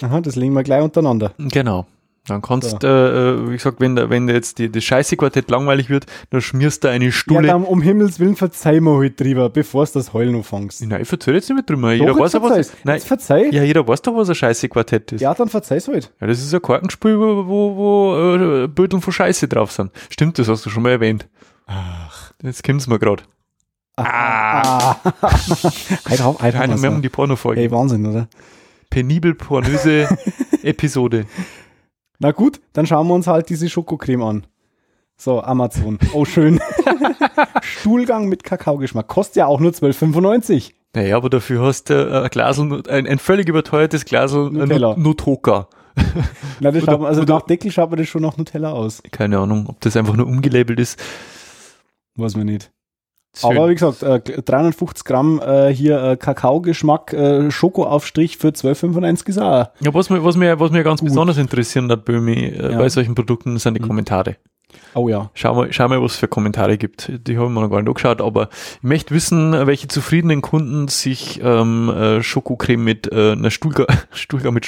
[0.00, 1.32] Aha, das legen wir gleich untereinander.
[1.38, 1.86] Genau.
[2.28, 2.86] Dann kannst, äh,
[3.32, 6.88] äh, wie gesagt, wenn, der- wenn jetzt die, das Scheiße-Quartett langweilig wird, dann schmierst du
[6.88, 7.46] eine Ja, Stuhle.
[7.48, 10.84] dann um Himmels Willen verzeih mir halt drüber, bevor du das Heulen anfängst.
[10.86, 11.92] Nein, ich verzähl jetzt nicht mehr drüber.
[11.92, 13.48] Jeder Doch, weiß jetzt doch, was, nein, verzeih.
[13.50, 15.20] ja, jeder weiß doch, was ein Scheiße-Quartett ist.
[15.20, 16.12] Ja, dann verzeih's halt.
[16.20, 19.90] Ja, das ist ein Kartenspiel, wo, wo, wo äh, Bödeln von Scheiße drauf sind.
[20.10, 21.26] Stimmt, das hast du schon mal erwähnt.
[21.66, 22.32] Ach.
[22.42, 23.22] Jetzt kommt's mir gerade.
[23.96, 24.94] Ah.
[26.08, 27.60] heute haben, heute haben Wir haben die Pornofolge.
[27.60, 28.28] Hey, Wahnsinn, oder?
[28.90, 30.08] Penibel pornöse
[30.62, 31.26] Episode.
[32.18, 34.46] Na gut, dann schauen wir uns halt diese Schokocreme an.
[35.16, 35.98] So, Amazon.
[36.12, 36.60] Oh, schön.
[37.62, 39.08] Stuhlgang mit Kakaogeschmack.
[39.08, 40.72] Kostet ja auch nur 12,95.
[40.94, 44.92] Naja, aber dafür hast du äh, ein Glasel, ein, ein völlig überteuertes Nutella.
[44.94, 45.68] äh, Nutoka.
[46.60, 48.72] Na, das Oder- schaut man, also oder- nach Deckel schaut man das schon nach Nutella
[48.72, 49.02] aus.
[49.10, 50.98] Keine Ahnung, ob das einfach nur umgelabelt ist.
[52.16, 52.70] Weiß man nicht.
[53.42, 59.38] Aber wie gesagt, äh, 350 Gramm äh, hier äh, Kakaogeschmack, äh, Schokoaufstrich für 12,95 ist
[59.38, 59.66] auch.
[59.80, 61.08] ja, was mir, was mir, was mir ganz Gut.
[61.10, 62.78] besonders interessieren hat, Böhmi, äh, Ja.
[62.78, 63.86] bei solchen Produkten sind die Mhm.
[63.88, 64.36] Kommentare.
[64.94, 65.30] Oh ja.
[65.34, 67.10] Schau mal, schau mal, was es für Kommentare gibt.
[67.26, 71.40] Die haben wir noch gar nicht angeschaut, aber ich möchte wissen, welche zufriedenen Kunden sich
[71.42, 74.66] ähm, äh, Schokocreme mit äh, einer Stuhlga, Stuhlgang mit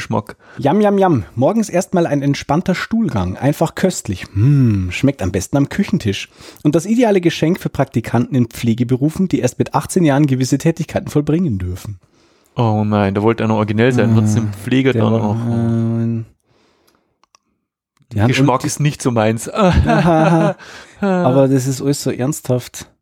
[0.00, 0.36] Schokogeschmack.
[0.58, 1.24] Yam, yam, yam.
[1.34, 3.36] Morgens erstmal ein entspannter Stuhlgang.
[3.36, 4.26] Einfach köstlich.
[4.32, 6.28] Hm, schmeckt am besten am Küchentisch.
[6.62, 11.08] Und das ideale Geschenk für Praktikanten in Pflegeberufen, die erst mit 18 Jahren gewisse Tätigkeiten
[11.08, 11.98] vollbringen dürfen.
[12.56, 16.24] Oh nein, da wollte einer originell sein, hat es dem Pfleger Der dann auch.
[18.14, 19.48] äh, Geschmack ist nicht so meins.
[21.00, 22.93] Aber das ist alles so ernsthaft.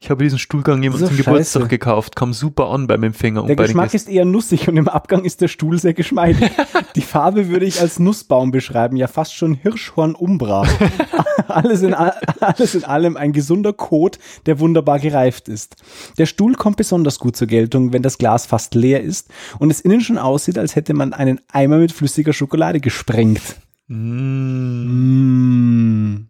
[0.00, 1.30] Ich habe diesen Stuhlgang jemand So zum scheiße.
[1.30, 4.68] Geburtstag gekauft, kam super an beim Empfänger Der und bei den Geschmack ist eher nussig
[4.68, 6.52] und im Abgang ist der Stuhl sehr geschmeidig.
[6.94, 10.64] Die Farbe würde ich als Nussbaum beschreiben, ja fast schon Hirschhorn Umbra.
[11.48, 15.74] alles, in, alles in allem ein gesunder Kot, der wunderbar gereift ist.
[16.16, 19.80] Der Stuhl kommt besonders gut zur Geltung, wenn das Glas fast leer ist und es
[19.80, 23.56] innen schon aussieht, als hätte man einen Eimer mit flüssiger Schokolade gesprengt.
[23.88, 24.84] Mm.
[26.12, 26.28] Mm.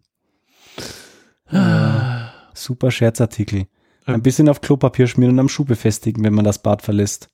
[1.50, 2.27] Ja,
[2.64, 3.66] super Scherzartikel.
[4.06, 7.28] Ein bisschen auf Klopapier schmieren und am Schuh befestigen, wenn man das Bad verlässt.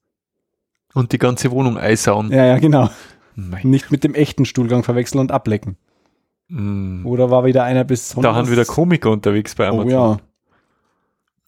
[0.92, 2.30] Und die ganze Wohnung eisauen.
[2.32, 2.90] Ja, ja, genau.
[3.37, 5.76] Mein, Nicht mit dem echten Stuhlgang verwechseln und ablecken.
[6.48, 7.06] mm.
[7.06, 9.90] Oder war wieder einer bis Da haben wieder Komiker unterwegs bei Oh Amazon.
[9.90, 10.16] ja.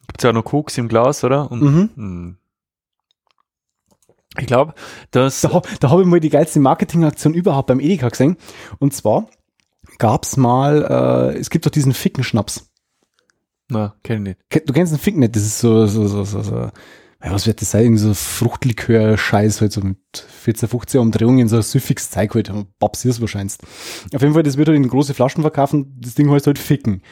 [0.08, 1.50] Gibt's ja auch noch Koks im Glas, oder?
[1.50, 1.90] Und, Mhm.
[1.96, 2.38] mm.
[4.38, 4.74] Ich glaube,
[5.12, 8.36] dass Da, da habe ich mal die geilste Marketingaktion überhaupt beim Edeka gesehen.
[8.78, 9.28] Und zwar
[9.98, 12.65] gab's mal, äh, es gibt doch diesen Fickenschnaps.
[13.68, 14.68] Na, kenn ich nicht.
[14.68, 16.70] Du kennst den Fick nicht, das ist so, so, so, so, so
[17.32, 17.84] was wird das sein?
[17.84, 22.52] Irgendwie so Fruchtlikör-Scheiß halt so mit 14, 15 Umdrehungen, so ein süffiges Zeug halt.
[22.78, 23.56] Babs ist wahrscheinlich.
[24.14, 27.02] Auf jeden Fall, das wird halt in große Flaschen verkaufen, das Ding heißt halt ficken.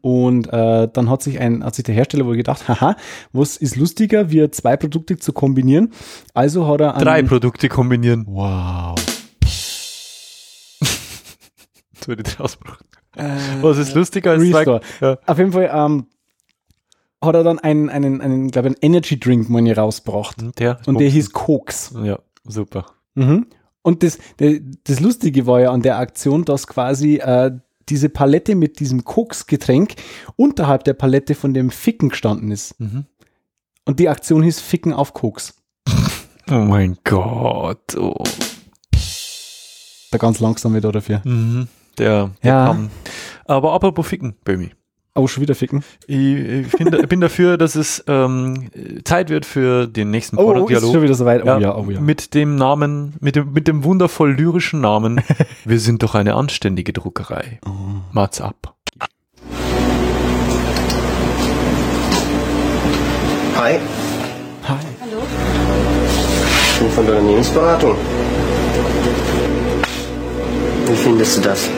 [0.00, 2.96] Und äh, dann hat sich ein, hat sich der Hersteller wohl gedacht, haha,
[3.32, 5.92] was ist lustiger, wie zwei Produkte zu kombinieren?
[6.34, 8.24] Also hat er Drei Produkte kombinieren.
[8.26, 8.94] Wow.
[12.06, 12.78] So die Ausbruch.
[13.60, 14.80] Was ist lustiger als Restore.
[15.00, 15.18] Ja.
[15.26, 16.06] Auf jeden Fall ähm,
[17.22, 20.36] hat er dann einen, einen, einen glaube ich, einen Energy Drink meine rausgebracht.
[20.58, 21.94] Der Und der hieß Koks.
[22.02, 22.86] Ja, super.
[23.14, 23.46] Mhm.
[23.82, 27.52] Und das, der, das Lustige war ja an der Aktion, dass quasi äh,
[27.88, 29.94] diese Palette mit diesem Koksgetränk
[30.36, 32.78] unterhalb der Palette von dem Ficken gestanden ist.
[32.78, 33.06] Mhm.
[33.84, 35.54] Und die Aktion hieß Ficken auf Koks.
[36.50, 37.96] Oh mein Gott.
[37.96, 38.22] Oh.
[40.10, 41.22] Da ganz langsam wieder dafür.
[41.24, 41.68] Mhm.
[41.98, 42.66] Der, der Ja.
[42.66, 42.90] kam.
[43.46, 44.70] Aber apropos Ficken, Bömi.
[45.14, 45.82] Oh, schon wieder Ficken.
[46.06, 48.70] Ich, ich bin, da- bin dafür, dass es ähm,
[49.04, 51.42] Zeit wird für den nächsten Oh, oh ist schon wieder soweit.
[51.42, 52.00] Oh ja, oh ja.
[52.00, 55.20] Mit dem Namen, mit dem, mit dem wundervoll lyrischen Namen,
[55.64, 57.58] wir sind doch eine anständige Druckerei.
[57.66, 57.70] Oh.
[58.12, 58.76] Mats ab.
[63.56, 63.78] Hi,
[64.68, 64.76] Hi.
[65.00, 65.22] Hallo?
[66.74, 67.96] ich bin von der Unternehmensberatung.
[70.86, 71.68] Wie findest du das?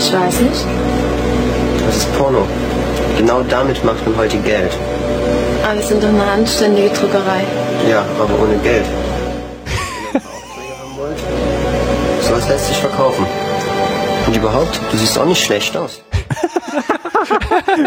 [0.00, 0.64] Ich weiß nicht.
[1.86, 2.46] Das ist Porno.
[3.18, 4.72] Genau damit macht man heute Geld.
[5.62, 7.44] Aber wir sind doch eine anständige Druckerei.
[7.88, 8.86] Ja, aber ohne Geld.
[10.96, 11.18] Wollt,
[12.22, 13.26] sowas lässt sich verkaufen.
[14.26, 16.02] Und überhaupt, du siehst auch nicht schlecht aus.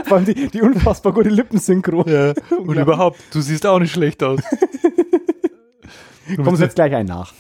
[0.06, 2.06] Vor allem die, die unfassbar gute Lippensynchro.
[2.08, 2.34] Ja.
[2.56, 4.40] Und überhaupt, du siehst auch nicht schlecht aus.
[6.36, 7.34] Komm, setz gleich einen nach.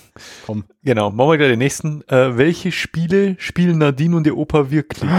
[0.45, 0.65] Komm.
[0.83, 2.01] Genau, machen wir gleich den nächsten.
[2.07, 5.09] Äh, welche Spiele spielen Nadine und ihr Opa wirklich?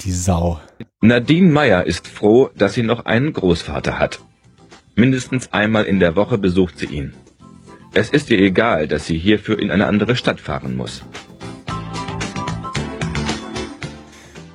[0.00, 0.60] Die Sau.
[1.00, 4.20] Nadine Meyer ist froh, dass sie noch einen Großvater hat.
[4.94, 7.14] Mindestens einmal in der Woche besucht sie ihn.
[7.92, 11.02] Es ist ihr egal, dass sie hierfür in eine andere Stadt fahren muss.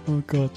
[0.07, 0.51] Oh Gott.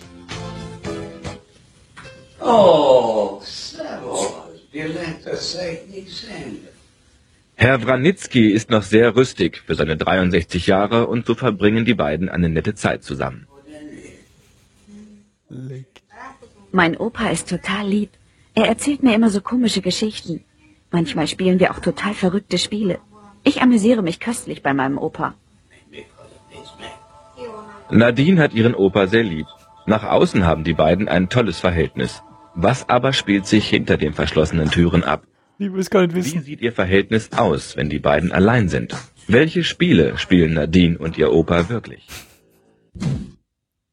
[2.40, 4.32] Oh, Servus.
[4.72, 6.71] Ihr lernt das echt nicht sehen.
[7.62, 12.28] Herr Wranitzky ist noch sehr rüstig für seine 63 Jahre und so verbringen die beiden
[12.28, 13.46] eine nette Zeit zusammen.
[16.72, 18.10] Mein Opa ist total lieb.
[18.56, 20.42] Er erzählt mir immer so komische Geschichten.
[20.90, 22.98] Manchmal spielen wir auch total verrückte Spiele.
[23.44, 25.34] Ich amüsiere mich köstlich bei meinem Opa.
[27.90, 29.46] Nadine hat ihren Opa sehr lieb.
[29.86, 32.24] Nach außen haben die beiden ein tolles Verhältnis.
[32.56, 35.22] Was aber spielt sich hinter den verschlossenen Türen ab?
[35.62, 36.42] Ich will es gar nicht Wie wissen.
[36.42, 38.96] sieht ihr Verhältnis aus, wenn die beiden allein sind?
[39.28, 42.04] Welche Spiele spielen Nadine und ihr Opa wirklich?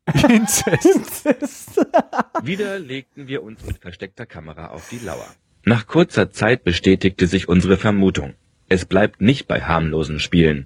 [0.28, 1.86] Inzest.
[2.44, 5.28] Wieder legten wir uns mit versteckter Kamera auf die Lauer.
[5.64, 8.34] Nach kurzer Zeit bestätigte sich unsere Vermutung.
[8.68, 10.66] Es bleibt nicht bei harmlosen Spielen.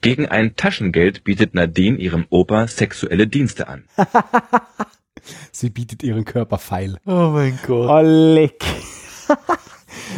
[0.00, 3.84] Gegen ein Taschengeld bietet Nadine ihrem Opa sexuelle Dienste an.
[5.52, 6.98] Sie bietet ihren Körper feil.
[7.06, 7.88] Oh mein Gott.
[7.88, 8.64] Oh, leck.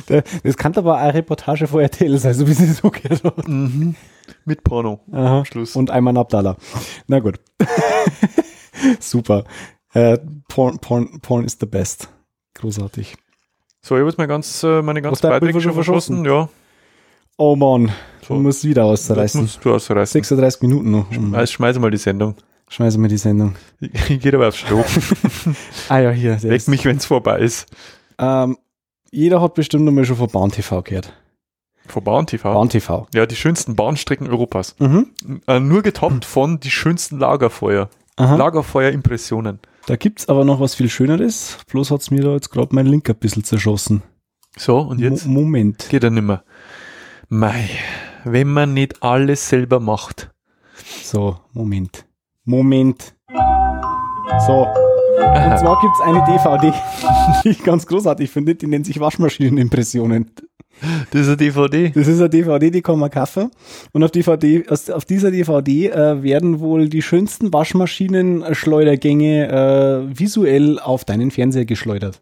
[0.07, 3.49] Da- Das kann aber eine Reportage vor RTL sein, so wie sie so gehört hat.
[3.49, 5.01] Mit Porno.
[5.13, 5.45] Aha.
[5.45, 5.77] Schluss.
[5.77, 6.57] Und einmal ein Abdallah.
[7.07, 7.41] Na gut.
[9.01, 9.45] Super.
[9.95, 12.09] Äh, Porn, Porn, Porn is the best.
[12.55, 13.17] Großartig.
[13.83, 16.25] So, ich habe jetzt mal ganz, äh, meine ganzen dein Beiträge schon verschossen.
[16.25, 16.49] Ja,
[17.39, 17.93] Oh Mann,
[18.27, 18.35] So.
[18.35, 19.43] du musst wieder das ausreißen.
[19.43, 20.13] musst du ausreißen.
[20.25, 21.07] 36 Minuten noch.
[21.35, 22.35] Also schmeiß mal die Sendung.
[22.69, 23.55] Schmeißen wir die Sendung.
[23.79, 24.85] Ich, ich gehe aber aufs Stroh.
[25.89, 26.43] Ah ja, hier.
[26.43, 27.67] Weck mich, wenn es vorbei ist.
[28.19, 28.57] Ähm,
[29.11, 31.13] jeder hat bestimmt noch mal schon von Bahn TV gehört.
[31.87, 32.53] Vor Bahn TV.
[32.53, 33.07] Bahn TV.
[33.15, 34.75] Ja, die schönsten Bahnstrecken Europas.
[34.79, 35.11] Mhm.
[35.47, 37.89] Äh, nur getoppt von die schönsten Lagerfeuer.
[38.19, 39.61] Lagerfeuer-Impressionen.
[39.87, 41.59] Da gibt's aber noch was viel Schöneres.
[41.71, 44.03] Bloß hat's mir da jetzt gerade mein Link ein bisschen zerschossen.
[44.57, 45.89] So, und jetzt Mo Moment.
[45.91, 46.43] geht er nimmer.
[47.29, 47.69] Mei,
[48.25, 50.31] wenn man nicht alles selber macht.
[51.03, 52.07] So, Moment.
[52.45, 53.15] Moment.
[54.47, 54.67] So.
[55.17, 56.73] Und zwar gibt's eine DVD,
[57.45, 60.31] die ich ganz großartig finde, die nennt sich Waschmaschinenimpressionen.
[61.11, 61.89] Das ist eine DVD.
[61.95, 63.51] Das ist eine DVD, die kann man kaufen.
[63.93, 71.07] Und auf, DVD, auf dieser DVD äh, werden wohl die schönsten Waschmaschinen-Schleudergänge äh, visuell auf
[71.07, 72.21] deinen Fernseher geschleudert.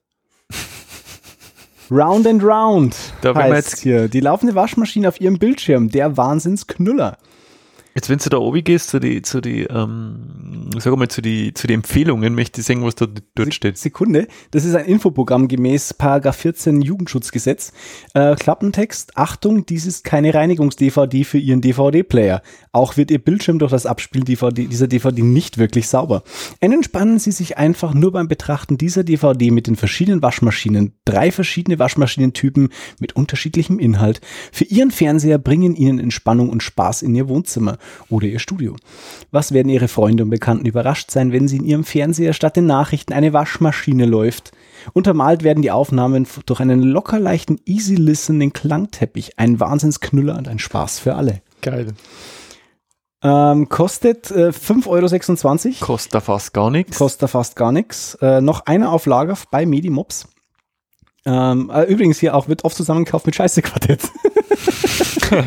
[1.90, 4.08] Round and Round Da heißt's jetzt- hier.
[4.08, 7.18] Die laufende Waschmaschine auf ihrem Bildschirm, der Wahnsinnsknüller.
[7.94, 11.54] Jetzt, wenn du da oben gehst, zu die, zu die, ähm, sag mal, zu die,
[11.54, 13.78] zu die Empfehlungen, möchte ich sehen, was da dort steht.
[13.78, 17.72] Sekunde, das ist ein Infoprogramm gemäß Paragraph 14 Jugendschutzgesetz.
[18.14, 22.42] Äh, Klappentext, Achtung, dies ist keine Reinigungs-DVD für Ihren DVD-Player.
[22.72, 26.24] Auch wird Ihr Bildschirm durch das Abspielen DVD, dieser DVD nicht wirklich sauber.
[26.58, 30.94] Entspannen Sie sich einfach nur beim Betrachten dieser DVD mit den verschiedenen Waschmaschinen.
[31.04, 34.20] Drei verschiedene Waschmaschinentypen mit unterschiedlichem Inhalt.
[34.50, 37.78] Für Ihren Fernseher bringen Ihnen Entspannung und Spaß in Ihr Wohnzimmer
[38.08, 38.76] oder Ihr Studio.
[39.30, 42.66] Was werden Ihre Freunde und Bekannten überrascht sein, wenn Sie in Ihrem Fernseher statt den
[42.66, 44.52] Nachrichten eine Waschmaschine läuft?
[44.92, 49.38] Untermalt werden die Aufnahmen durch einen locker leichten Easy Listening Klangteppich.
[49.38, 51.40] Ein Wahnsinnsknüller und ein Spaß für alle.
[51.62, 51.94] Geil.
[53.22, 55.74] Ähm, kostet äh, 5,26 Euro.
[55.80, 56.98] Kostet da fast gar nichts.
[56.98, 58.16] Kostet da fast gar nichts.
[58.20, 60.26] Äh, noch eine auf Lager bei Medimops.
[61.26, 64.02] Ähm, äh, übrigens hier auch wird oft zusammengekauft mit Scheiße Quartett.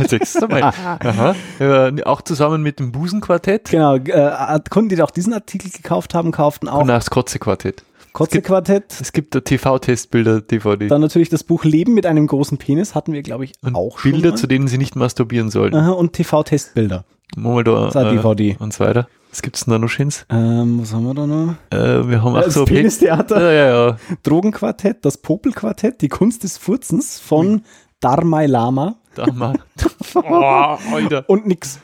[0.10, 0.64] Siehst du mal.
[0.64, 1.36] Aha.
[1.60, 6.32] Äh, auch zusammen mit dem Busenquartett genau, äh, Kunden, die auch diesen Artikel gekauft haben,
[6.32, 7.84] kauften auch und das Kotze-Quartett.
[8.18, 9.00] Kotze Quartett.
[9.00, 13.22] Es gibt da TV-Testbilder-DVD Dann natürlich das Buch Leben mit einem großen Penis, hatten wir,
[13.22, 14.12] glaube ich, und auch schon.
[14.12, 14.36] Bilder, mal.
[14.38, 15.76] zu denen sie nicht masturbieren sollen.
[15.76, 17.06] Aha, und TV-Testbilder.
[17.36, 18.56] Machen wir da DVD.
[18.58, 19.08] und so weiter.
[19.30, 20.26] Was gibt's denn da noch Schönes?
[20.30, 21.56] Ähm, was haben wir da noch?
[21.70, 23.42] Äh, wir haben auch Das so Penistheater.
[23.42, 23.98] Ja, ja, ja.
[24.24, 27.62] Drogenquartett, das Popelquartett, die Kunst des Furzens von
[28.00, 29.60] Dharmai Lama Da mal.
[30.16, 31.30] oh, Alter.
[31.30, 31.80] und nix.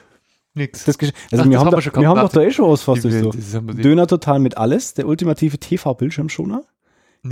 [0.56, 0.86] Nix.
[0.86, 2.70] Das, also Ach, wir, haben haben doch, wir schon wir haben doch da eh schon
[2.70, 3.32] was fast so.
[3.62, 6.64] Döner total mit alles, der ultimative TV-Bildschirmschoner.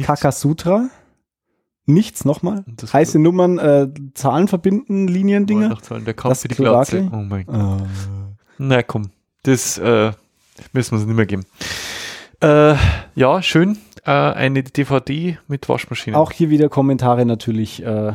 [0.02, 0.90] Kakasutra,
[1.86, 5.66] nichts nochmal, heiße Nummern, äh, Zahlen verbinden, Liniendinger.
[5.66, 7.02] Weihnachtszahlen, Der Kampf Das für die Klorakel.
[7.02, 7.16] Platze.
[7.16, 7.82] Oh mein Gott.
[7.82, 7.84] Äh,
[8.58, 9.10] Na komm,
[9.44, 10.12] das äh,
[10.74, 11.46] müssen wir uns nicht mehr geben.
[12.42, 12.76] Äh,
[13.16, 13.78] ja, schön.
[14.06, 16.18] Äh, eine DVD mit Waschmaschine.
[16.18, 17.84] auch hier wieder Kommentare natürlich.
[17.84, 18.14] Äh,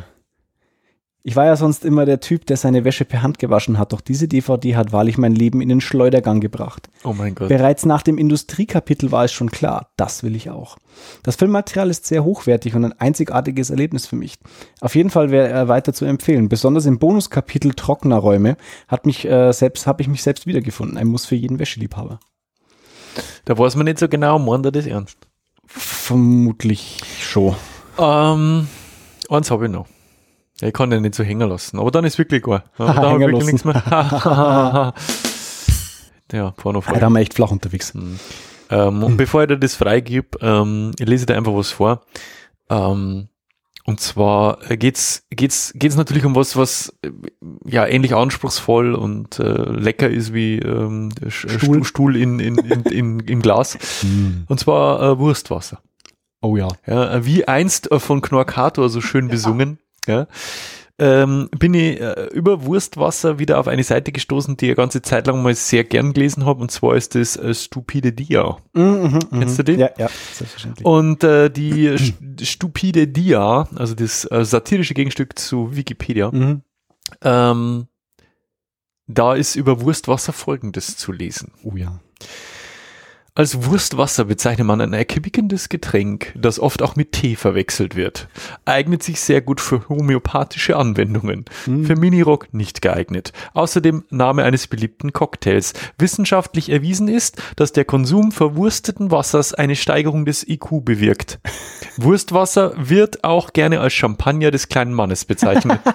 [1.27, 4.01] ich war ja sonst immer der Typ, der seine Wäsche per Hand gewaschen hat, doch
[4.01, 6.89] diese DVD hat wahrlich mein Leben in den Schleudergang gebracht.
[7.03, 7.49] Oh mein Gott.
[7.49, 10.77] Bereits nach dem Industriekapitel war es schon klar, das will ich auch.
[11.25, 14.39] Das Filmmaterial ist sehr hochwertig und ein einzigartiges Erlebnis für mich.
[14.81, 16.49] Auf jeden Fall wäre er weiter zu empfehlen.
[16.49, 20.97] Besonders im Bonuskapitel Trockener Räume hat mich äh, selbst habe ich mich selbst wiedergefunden.
[20.97, 22.21] Ein Muss für jeden Wäscheliebhaber.
[23.47, 25.19] Da weiß man nicht so genau, meint er das ernst.
[25.67, 27.57] Vermutlich schon.
[27.99, 28.69] Ähm,
[29.29, 29.87] eins habe ich noch.
[30.61, 32.65] Ich kann den nicht so hängen lassen, aber dann ist wirklich gar.
[32.79, 33.75] Ja, da habe ich wirklich nichts mehr.
[36.33, 37.93] ja, Porno Ah, da haben wir echt flach unterwegs.
[38.71, 42.03] Ähm, und bevor ich dir das freigib, ähm, ich lese dir einfach was vor.
[42.71, 43.29] Ähm,
[43.85, 47.11] und zwar geht's geht's geht's natürlich um was, was äh,
[47.65, 52.83] ja ähnlich anspruchsvoll und äh, lecker ist wie ähm, äh, Stuhl, Stuhl in, in, in,
[52.83, 53.79] in, im Glas.
[54.49, 55.83] Und zwar äh, Wurstwasser.
[56.41, 56.69] Oh ja.
[56.87, 59.79] Ja, äh, wie einst von Knorkator so schön besungen.
[60.07, 60.27] Ja.
[60.99, 65.03] Ähm, bin ich äh, über Wurstwasser wieder auf eine Seite gestoßen, die ich eine ganze
[65.03, 68.57] Zeit lang mal sehr gern gelesen habe, und zwar ist das äh, Stupide Dia.
[68.73, 69.73] Mhm, Kennst du die?
[69.75, 70.87] Ja, ja, selbstverständlich.
[70.87, 76.63] Und äh, die St- Stupide Dia, also das äh, satirische Gegenstück zu Wikipedia, Mhm.
[77.21, 77.89] ähm,
[79.07, 81.53] da ist über Wurstwasser Folgendes zu lesen.
[81.63, 82.01] Oh ja.
[83.37, 88.29] Als Wurstwasser bezeichnet man ein erquickendes Getränk, das oft auch mit Tee verwechselt wird.
[88.65, 91.45] Eignet sich sehr gut für homöopathische Anwendungen.
[91.85, 93.35] Für Minirock nicht geeignet.
[93.53, 95.75] Außerdem Name eines beliebten Cocktails.
[95.99, 101.39] Wissenschaftlich erwiesen ist, dass der Konsum verwursteten Wassers eine Steigerung des IQ bewirkt.
[101.99, 105.81] Wurstwasser wird auch gerne als Champagner des kleinen Mannes bezeichnet.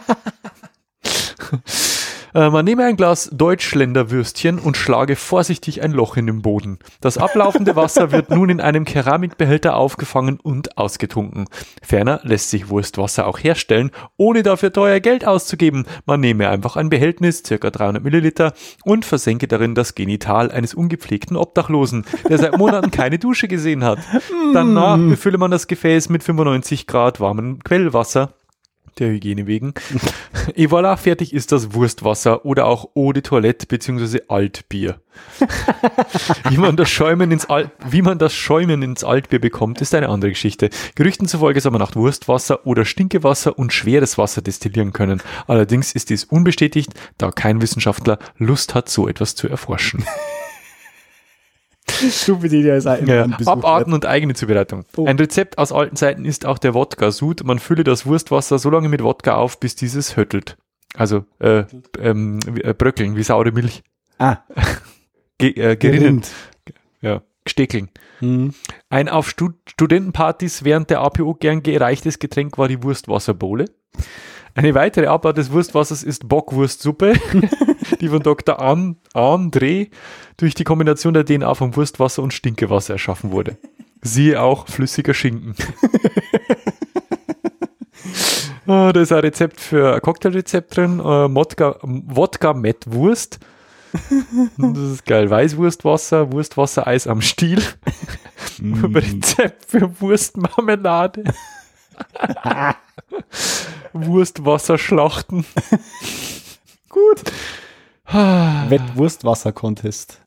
[2.33, 6.79] Äh, Man nehme ein Glas Deutschländerwürstchen und schlage vorsichtig ein Loch in den Boden.
[7.01, 11.45] Das ablaufende Wasser wird nun in einem Keramikbehälter aufgefangen und ausgetrunken.
[11.81, 15.85] Ferner lässt sich Wurstwasser auch herstellen, ohne dafür teuer Geld auszugeben.
[16.05, 21.37] Man nehme einfach ein Behältnis, circa 300 Milliliter, und versenke darin das Genital eines ungepflegten
[21.37, 23.99] Obdachlosen, der seit Monaten keine Dusche gesehen hat.
[24.53, 28.33] Danach befülle man das Gefäß mit 95 Grad warmem Quellwasser
[28.99, 29.73] der Hygiene wegen.
[30.55, 34.21] Et voilà, fertig ist das Wurstwasser oder auch Eau de Toilette bzw.
[34.27, 34.99] Altbier.
[36.49, 40.09] wie, man das Schäumen ins Alt, wie man das Schäumen ins Altbier bekommt, ist eine
[40.09, 40.69] andere Geschichte.
[40.95, 45.21] Gerüchten zufolge soll man nach Wurstwasser oder Stinkewasser und schweres Wasser destillieren können.
[45.47, 50.05] Allerdings ist dies unbestätigt, da kein Wissenschaftler Lust hat, so etwas zu erforschen.
[52.09, 54.85] Stupid Idee ist ein, Ja, Abarten und eigene Zubereitung.
[54.97, 55.05] Oh.
[55.05, 57.43] Ein Rezept aus alten Zeiten ist auch der Wodka-Sud.
[57.43, 60.57] Man fülle das Wurstwasser so lange mit Wodka auf, bis dieses höttelt.
[60.95, 61.63] Also äh,
[61.99, 63.83] ähm, äh, bröckeln, wie saure Milch.
[64.17, 64.37] Ah,
[65.37, 66.01] Ge äh, gerinnen.
[66.01, 66.31] gerinnt.
[67.01, 67.89] Ja, steckeln.
[68.19, 68.53] Mhm.
[68.89, 73.65] Ein auf Stud Studentenpartys während der APO gern gereichtes Getränk war die Wurstwasserbowle.
[74.53, 77.13] Eine weitere Abart des Wurstwassers ist Bockwurstsuppe,
[78.01, 78.59] die von Dr.
[78.59, 79.89] An André
[80.37, 83.57] durch die Kombination der DNA von Wurstwasser und Stinkewasser erschaffen wurde.
[84.01, 85.55] Siehe auch flüssiger Schinken.
[88.67, 90.99] Ah, da ist ein Rezept für ein Cocktailrezept drin.
[90.99, 93.39] Äh, Wodka, Wodka mit Wurst.
[94.57, 95.29] Das ist geil.
[95.29, 97.61] Weißwurstwasser, Wurstwasser, Eis am Stiel.
[98.61, 101.23] Rezept für Wurstmarmelade.
[103.93, 105.45] Wurstwasserschlachten.
[106.89, 107.23] Gut.
[108.05, 110.20] Wettwurstwasser-Contest.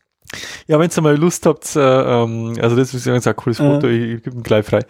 [0.67, 3.89] Ja, wenn ihr mal Lust habt, äh, ähm, also das ist ja ein cooles Foto,
[3.89, 4.81] ich, ich gebe ihn gleich frei.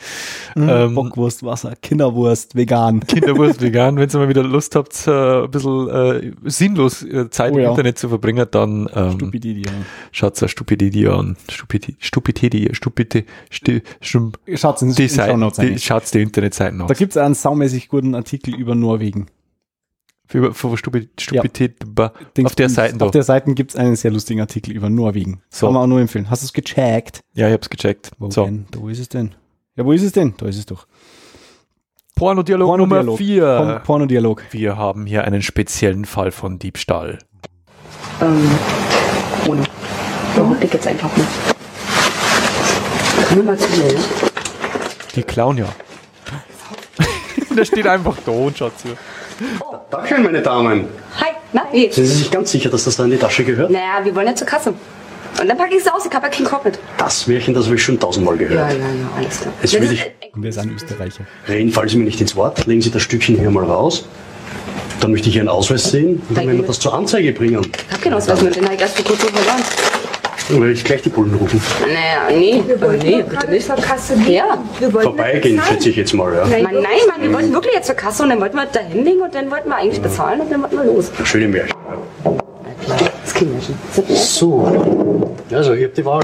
[0.56, 3.00] Ähm, Bockwurstwasser, Kinderwurst, vegan.
[3.06, 3.96] Kinderwurst vegan.
[3.96, 7.62] Wenn ihr mal wieder Lust habt, äh, ein bisschen äh, sinnlos äh, Zeit Oh im
[7.64, 7.70] ja.
[7.70, 9.72] Internet zu verbringen, dann ähm, Stupidity, ja.
[10.12, 11.36] schaut euch Stupidity an.
[11.50, 16.84] Stupidi, Stupidity, Stupidi, Stu, Stum, Schaut's in die Shownotes Seiten, die, schaut's die Internetseiten Da
[16.86, 16.98] aus.
[16.98, 19.26] gibt's einen saumäßig guten Artikel über Norwegen.
[20.26, 21.76] Für, für Stupid, Stupidität,
[22.36, 23.04] Dings- auf der Seite da.
[23.04, 25.42] Auf der Seite gibt's einen sehr lustigen Artikel über Norwegen.
[25.50, 25.66] So.
[25.66, 26.30] Kann man auch nur empfehlen.
[26.30, 27.20] Hast du es gecheckt?
[27.34, 28.10] Ja, ich hab's gecheckt.
[28.18, 28.44] Wo so.
[28.46, 28.66] denn?
[28.70, 29.34] Da, wo ist es denn?
[29.76, 30.34] Ja, wo ist es denn?
[30.38, 30.86] Da ist es doch.
[32.16, 33.18] Pornodialog Nummer Pornodialog.
[33.18, 33.42] 4.
[33.42, 34.42] Porn- Pornodialog.
[34.50, 37.18] Wir haben hier einen speziellen Fall von Diebstahl.
[38.22, 38.50] Ähm,
[39.46, 39.64] ohne.
[40.36, 41.26] So, ich jetzt einfach mal.
[43.28, 44.00] Können wir mal zu mir, ja?
[45.16, 45.66] Die klauen ja.
[47.56, 48.88] Der steht einfach da und schaut zu.
[49.90, 50.86] Dankeschön, meine Damen.
[51.20, 51.90] Hi, na, wie?
[51.92, 53.70] Sind Sie sich ganz sicher, dass das da in die Tasche gehört?
[53.70, 54.74] Naja, wir wollen ja zur Kasse.
[55.40, 56.78] Und dann packe ich es aus, ich habe ja keinen Kopf mit.
[56.96, 58.72] Das Märchen, das habe ich schon tausendmal Ja, gehört.
[58.72, 58.84] ja, ja,
[59.16, 59.52] alles klar.
[59.62, 61.24] Jetzt will ich Und wir sind Österreicher.
[61.48, 62.64] reden, fallen Sie mir nicht ins Wort.
[62.66, 64.04] Legen Sie das Stückchen hier mal raus.
[65.00, 67.60] Dann möchte ich Ihren Ausweis sehen und dann werden wir das zur Anzeige bringen.
[67.88, 69.62] Ich hab keinen Ausweis mit, den habe ich erst vor kurzem verloren.
[70.48, 71.60] Dann werde ich gleich die Bullen rufen.
[71.80, 73.66] Naja, nee, aber nee, bitte nicht.
[73.66, 74.34] zur Kasse gehen.
[74.34, 74.58] Ja.
[74.78, 76.34] Wir wollten Vorbeigehen, schätze ich jetzt mal.
[76.34, 76.44] Ja.
[76.44, 79.22] Mann, nein, Mann, wir wollten wirklich jetzt zur Kasse und dann wollten wir da hinlegen
[79.22, 81.10] und dann wollten wir eigentlich bezahlen und dann wollten wir los.
[81.24, 81.74] Schöne Märchen.
[83.22, 83.78] Das kriegen wir schon.
[83.88, 84.18] Das ist nett.
[84.18, 85.06] So,
[85.50, 86.22] also ihr habt die Wahl.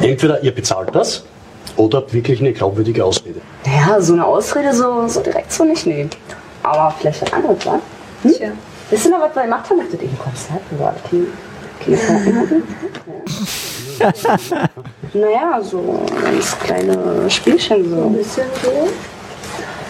[0.00, 1.24] Entweder ihr bezahlt das
[1.76, 3.40] oder habt wirklich eine glaubwürdige Ausrede.
[3.66, 6.10] Naja, so eine Ausrede so, so direkt so nicht nehmen.
[6.62, 7.80] Aber vielleicht was anderes, wa?
[8.22, 8.32] Hm?
[8.32, 8.48] Tja.
[8.90, 9.78] Wisst ihr noch, was wir gemacht haben?
[9.78, 10.94] Möchtet ihr ein Konzert oder
[11.86, 11.98] Ja.
[15.14, 18.08] naja, so ganz kleine Spielchen Ein so.
[18.08, 18.88] bisschen so.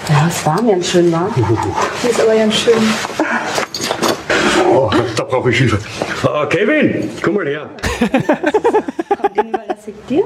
[0.09, 1.31] Ja, es war mir schön, war.
[2.03, 2.75] Hier ist aber ganz schön.
[4.71, 5.79] Oh, da brauche ich Hilfe.
[6.25, 7.71] Ah, Kevin, komm mal her.
[9.37, 10.25] Den überlasse ich dir.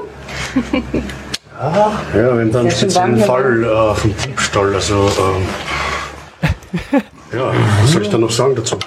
[1.60, 4.74] Ja, wir haben da einen Sehr schön speziellen Fall äh, von Diebstahl.
[4.74, 5.46] Also, ähm,
[7.32, 7.52] ja,
[7.82, 8.78] was soll ich da noch sagen dazu?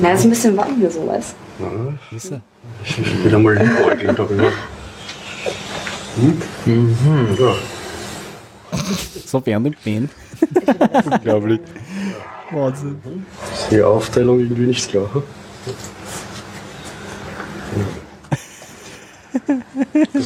[0.00, 1.34] Na, ist ein bisschen warm hier so, weißt
[2.84, 4.52] Ich will einmal liebäugeln darüber.
[6.16, 6.42] Hm?
[6.66, 7.36] Mhm.
[7.38, 7.54] Ja.
[9.26, 10.10] So während dem Band.
[11.12, 11.60] Unglaublich.
[12.50, 13.00] Wahnsinn.
[13.70, 15.08] Die Aufteilung irgendwie nicht klar.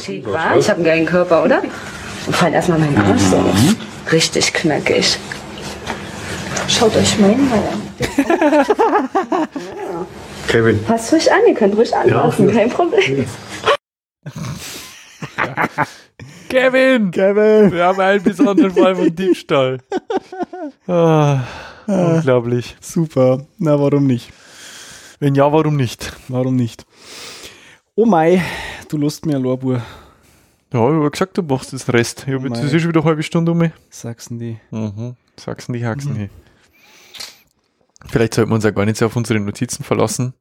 [0.03, 0.55] Schick, wa?
[0.55, 1.61] Ich habe einen geilen Körper, oder?
[2.25, 3.43] Und vor allem erstmal meinen Arsch so.
[4.11, 5.17] Richtig knackig.
[6.67, 7.92] Schaut euch meinen mal an.
[10.47, 12.55] Kevin, Passt ruhig an, ihr könnt ruhig anpassen, Ja.
[12.55, 13.25] kein Problem.
[16.49, 17.11] Kevin!
[17.11, 17.71] Kevin!
[17.71, 19.77] Wir haben einen besonderen Fall von Diebstahl.
[20.87, 21.41] Ah,
[21.87, 22.77] unglaublich.
[22.79, 23.45] Super.
[23.57, 24.31] Na, warum nicht?
[25.19, 26.13] Wenn ja, warum nicht?
[26.29, 26.85] Warum nicht?
[27.95, 28.41] Oh mei,
[28.87, 29.81] du lust mir Lorbur,
[30.71, 32.23] Ja, ich habe gesagt, du machst das Rest.
[32.27, 32.61] Ich habe jetzt Mei.
[32.61, 33.71] das ist schon wieder eine halbe Stunde um mich.
[33.89, 34.57] du die.
[34.71, 35.15] Mhm.
[35.37, 36.29] Sachsen die Haxen hier.
[38.09, 40.33] Vielleicht sollten wir uns ja gar nicht so auf unsere Notizen verlassen,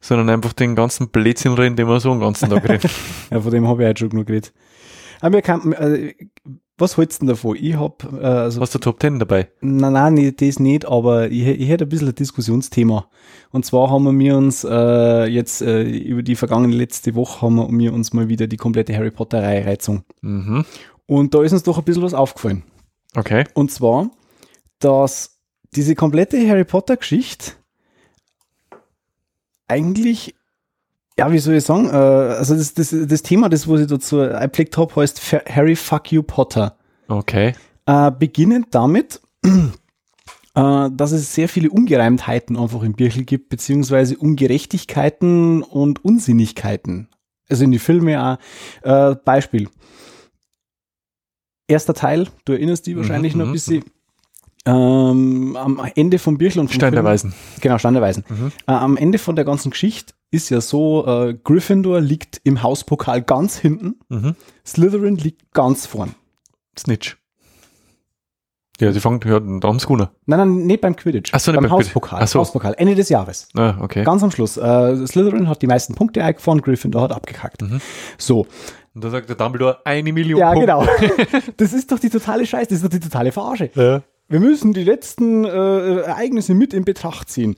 [0.00, 2.90] sondern einfach den ganzen Blödsinn reden, den wir so den ganzen Tag reden.
[3.30, 4.52] Ja, von dem habe ich heute schon genug geredet.
[5.20, 6.14] Aber wir kann, äh,
[6.78, 7.56] was hältst du denn davon?
[7.58, 9.48] Ich hab, äh, also, Hast du Top 10 dabei?
[9.60, 13.08] nein, nein, nee, das nicht, aber ich, ich hätte ein bisschen ein Diskussionsthema.
[13.50, 17.92] Und zwar haben wir uns äh, jetzt äh, über die vergangene letzte Woche haben wir
[17.94, 20.04] uns mal wieder die komplette Harry Potter Reihe reizung.
[20.20, 20.64] Mhm.
[21.06, 22.62] Und da ist uns doch ein bisschen was aufgefallen.
[23.16, 23.44] Okay.
[23.54, 24.10] Und zwar,
[24.78, 25.35] dass
[25.76, 27.52] diese komplette Harry Potter Geschichte
[29.68, 30.34] eigentlich,
[31.18, 34.20] ja, wie soll ich sagen, äh, also das, das, das Thema, das, was ich dazu
[34.20, 36.76] eingepflegt habe, heißt Harry Fuck You Potter.
[37.08, 37.54] Okay.
[37.86, 39.70] Äh, beginnend damit, äh,
[40.54, 47.08] dass es sehr viele Ungereimtheiten einfach im Birchel gibt, beziehungsweise Ungerechtigkeiten und Unsinnigkeiten.
[47.48, 48.38] Also in die Filme auch.
[48.82, 49.68] Äh, Beispiel.
[51.68, 53.84] Erster Teil, du erinnerst dich wahrscheinlich Mhm, noch ein mhm, bisschen.
[54.66, 57.32] Ähm, am Ende vom Birchel und Stein der Weisen.
[57.60, 58.24] Genau, Stein der Weisen.
[58.28, 58.52] Mhm.
[58.66, 63.22] Äh, am Ende von der ganzen Geschichte ist ja so, äh, Gryffindor liegt im Hauspokal
[63.22, 64.34] ganz hinten, Mhm.
[64.66, 66.14] Slytherin liegt ganz vorn.
[66.78, 67.16] Snitch.
[68.78, 69.78] Ja, sie fangen, ja, da haben.
[70.26, 71.30] Nein, nein, nicht beim Quidditch.
[71.32, 71.70] Ach so, beim beim.
[71.70, 72.18] Hauspokal.
[72.22, 72.40] Ach so.
[72.40, 73.48] Hauspokal, Ende des Jahres.
[73.56, 74.04] Ah, okay.
[74.04, 74.58] Ganz am Schluss.
[74.58, 77.62] Äh, Slytherin hat die meisten Punkte eingefahren, Gryffindor hat abgekackt.
[77.62, 77.80] Mhm.
[78.18, 78.46] So,
[78.94, 80.66] Und da sagt der Dumbledore eine Million ja, Punkte.
[80.66, 80.86] genau.
[81.56, 83.70] das ist doch die totale Scheiße, das ist doch die totale Verarsche.
[83.74, 84.02] Ja.
[84.28, 87.56] Wir müssen die letzten äh, Ereignisse mit in Betracht ziehen.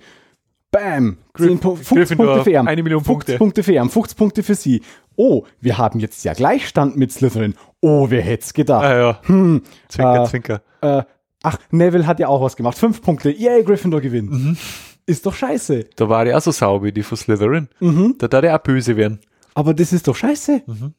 [0.71, 1.17] Bam!
[1.37, 2.69] 10 Pu- 50 Gryffindor, Punkte für ihn.
[2.69, 3.39] eine Million 50 Punkte.
[3.39, 4.83] Punkte für ihn, 50 Punkte für sie.
[5.17, 7.55] Oh, wir haben jetzt ja Gleichstand mit Slytherin.
[7.81, 8.85] Oh, wer hätte es gedacht?
[8.85, 9.21] Ah, ja.
[9.25, 10.63] Hm, Zwinker, äh, Zwinker.
[10.83, 11.03] äh,
[11.43, 12.77] ach, Neville hat ja auch was gemacht.
[12.77, 13.31] Fünf Punkte.
[13.31, 14.31] Yay, Gryffindor gewinnt.
[14.31, 14.57] Mhm.
[15.07, 15.87] Ist doch scheiße.
[15.97, 17.69] Da war ich auch so sauber wie die von Slytherin.
[17.81, 18.17] Mhm.
[18.19, 19.21] Da darf ich auch böse werden.
[19.55, 20.63] Aber das ist doch scheiße.
[20.67, 20.93] Mhm.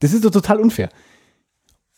[0.00, 0.90] Das ist doch total unfair.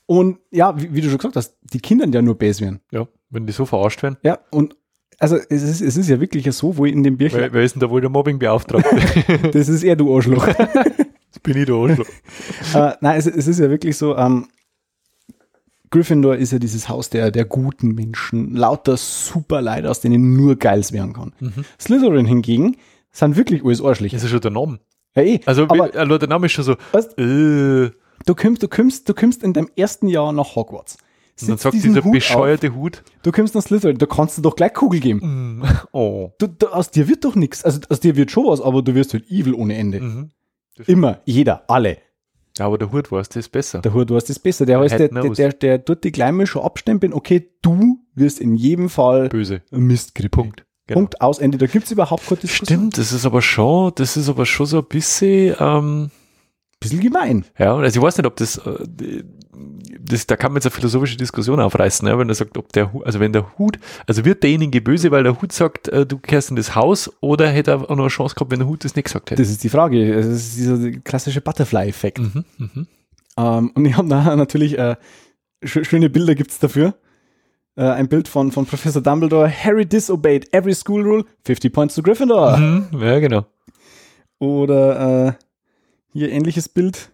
[0.07, 2.81] Und ja, wie, wie du schon gesagt hast, die Kinder ja nur böse werden.
[2.93, 4.17] Ja, wenn die so verarscht werden.
[4.23, 4.77] Ja, und
[5.19, 7.75] also es ist, es ist ja wirklich so, wo in dem Büchlein, Wer, wer ist
[7.75, 9.51] denn da wohl der Mobbingbeauftragte?
[9.53, 10.47] das ist eher du Arschloch.
[10.47, 12.07] das bin ich der Arschloch.
[12.75, 14.49] äh, nein, es, es ist ja wirklich so, ähm,
[15.91, 20.57] Gryffindor ist ja dieses Haus der, der guten Menschen, lauter super Leute, aus denen nur
[20.57, 21.33] Geiles werden kann.
[21.41, 21.65] Mhm.
[21.81, 22.77] Slytherin hingegen
[23.13, 24.17] sind wirklich alles Arschliche.
[24.17, 24.81] Das ist schon der Name.
[25.15, 25.41] Ja, eh.
[25.47, 27.91] Also, aber also der Name ist schon so, Weißt- äh,
[28.27, 30.99] du kommst, du kommst, du kommst in deinem ersten Jahr nach Hogwarts.
[31.41, 34.43] Und dann sagt dieser Hut bescheuerte Hut, Auf, du kommst nach Slytherin, da kannst du
[34.43, 35.59] doch gleich Kugel geben.
[35.61, 36.31] mm, oh.
[36.39, 37.65] Du, du, aus dir wird doch nichts.
[37.65, 40.01] Also aus dir wird schon was, aber du wirst halt evil ohne Ende.
[40.01, 40.31] Mhm.
[40.87, 41.99] Immer, jeder, alle.
[42.59, 43.81] Ja, aber der Hut weiß das besser.
[43.81, 44.65] Der Hut, hast das besser.
[44.65, 47.13] Der, heißt, der, der, der, der tut die Gleime schon abstempeln.
[47.13, 49.63] Okay, du wirst in jedem Fall Böse.
[49.71, 50.39] Mistgrippe.
[50.41, 50.65] Punkt.
[50.87, 51.01] Genau.
[51.01, 51.59] Punkt, aus, Ende.
[51.59, 52.79] Da gibt's überhaupt keine Diskussion.
[52.79, 56.11] Stimmt, das ist aber schon, das ist aber schon so ein bisschen, ähm,
[56.79, 57.45] Bisschen gemein.
[57.59, 59.25] ja, also ich weiß nicht, ob das, äh,
[60.01, 62.93] das, da kann man jetzt eine philosophische Diskussion aufreißen, ja, wenn er sagt, ob der
[62.93, 66.19] Hut, also wenn der Hut, also wird derjenige böse, weil der Hut sagt, äh, du
[66.19, 68.85] kehrst in das Haus, oder hätte er auch noch eine Chance gehabt, wenn der Hut
[68.85, 69.43] das nicht gesagt hätte?
[69.43, 70.15] Das ist die Frage.
[70.15, 72.19] Das ist dieser klassische Butterfly-Effekt.
[72.19, 72.87] Mhm, mhm.
[73.37, 74.97] Ähm, und ich habe da natürlich äh,
[75.65, 76.95] sch schöne Bilder gibt's dafür.
[77.77, 79.51] Äh, ein Bild von, von Professor Dumbledore.
[79.51, 81.25] Harry disobeyed every school rule.
[81.45, 82.57] 50 points to Gryffindor.
[82.57, 83.47] Mhm, ja, genau.
[84.39, 85.33] Oder äh,
[86.13, 87.11] hier ähnliches Bild.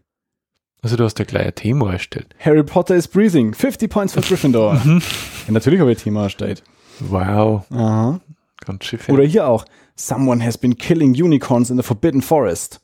[0.82, 2.34] Also du hast ja gleich ein Thema erstellt.
[2.40, 3.54] Harry Potter is breathing.
[3.54, 4.74] 50 points for Gryffindor.
[4.84, 5.00] Mhm.
[5.46, 6.62] ja, natürlich habe ich ein Thema erstellt.
[6.98, 8.20] Wow, Aha.
[8.66, 9.08] ganz schiff.
[9.08, 9.64] Oder hier auch.
[9.94, 12.80] Someone has been killing unicorns in the Forbidden Forest.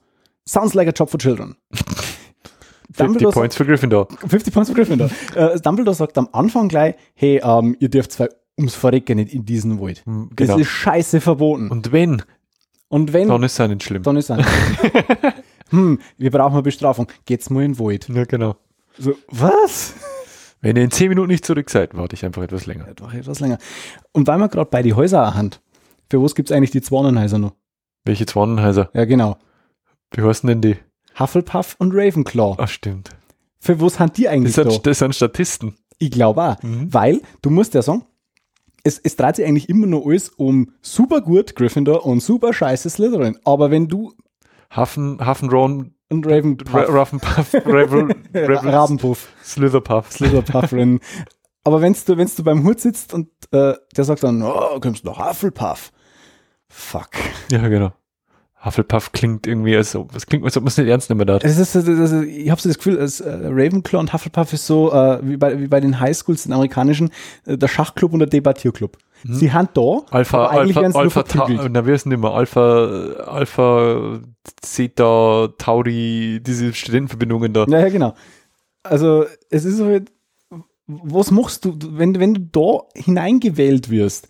[0.46, 1.56] Sounds like a job for children.
[2.92, 4.08] 50 Dumbledore Points für Gryffindor.
[4.26, 5.10] 50 Points für Gryffindor.
[5.34, 9.44] äh, Dumbledore sagt am Anfang gleich, hey, ähm, ihr dürft zwei ums Verrecken nicht in
[9.44, 10.02] diesen Wald.
[10.06, 10.58] Das genau.
[10.58, 11.68] ist scheiße verboten.
[11.68, 12.22] Und wenn,
[12.88, 14.02] Und wenn, dann ist es auch nicht schlimm.
[14.02, 14.38] dann ist es
[15.70, 17.08] Hm, wir brauchen eine Bestrafung.
[17.24, 18.08] Geht's mal in den Wald.
[18.08, 18.56] Ja, genau.
[18.98, 19.94] So, was?
[20.60, 22.86] Wenn ihr in 10 Minuten nicht zurück seid, warte ich einfach etwas länger.
[22.96, 23.58] Doch etwas länger.
[24.12, 25.60] Und weil wir gerade bei die Häuser hand,
[26.10, 27.52] für was gibt's eigentlich die Zwanenhäuser noch?
[28.04, 28.90] Welche Zwanenhäuser?
[28.94, 29.36] Ja, genau.
[30.12, 30.76] Wie heißen denn die?
[31.18, 32.56] Hufflepuff und Ravenclaw.
[32.58, 33.10] Ach, stimmt.
[33.60, 34.70] Für was haben die Das eigentlich da?
[34.70, 35.76] sind, das sind Statisten.
[35.98, 36.62] Ich glaube auch.
[36.62, 36.92] Mhm.
[36.92, 38.04] Weil, du musst ja sagen,
[38.84, 42.88] es, es dreht sich eigentlich immer nur alles um super gut Gryffindor und super scheiße
[42.88, 43.36] Slytherin.
[43.44, 44.14] Aber wenn du
[44.70, 50.10] Hafen, Hafenron, und Ravenpuff, Ra- Ruffenpuff, Ravel, Ravel, Rabenpuff, Slitherpuff.
[50.10, 51.00] Slytherpufferin.
[51.64, 55.04] Aber wenn's du, wenn's du beim Hut sitzt und äh, der sagt dann, oh, kommst
[55.04, 55.92] du noch Hufflepuff.
[56.68, 57.10] Fuck.
[57.50, 57.92] Ja, genau.
[58.64, 61.44] Hufflepuff klingt irgendwie, als ob, es klingt, als ob man es nicht ernst nehmen darf.
[61.44, 64.66] Es ist, das ist, ich habe so das Gefühl, als, äh, Ravenclaw und Hufflepuff ist
[64.66, 67.10] so äh, wie, bei, wie bei den Highschools, den amerikanischen,
[67.46, 68.96] äh, der Schachclub und der Debattierclub.
[69.24, 71.72] Sie haben da, Alpha, Alpha, Alpha, verprügelt.
[71.72, 72.34] na, heißen die immer?
[72.34, 72.86] Alpha,
[73.26, 74.20] Alpha,
[74.62, 77.64] Zeta, Tauri, diese Studentenverbindungen da.
[77.68, 78.14] Ja, ja, genau.
[78.84, 80.12] Also es ist halt,
[80.86, 84.28] was machst du, wenn, wenn du da hineingewählt wirst,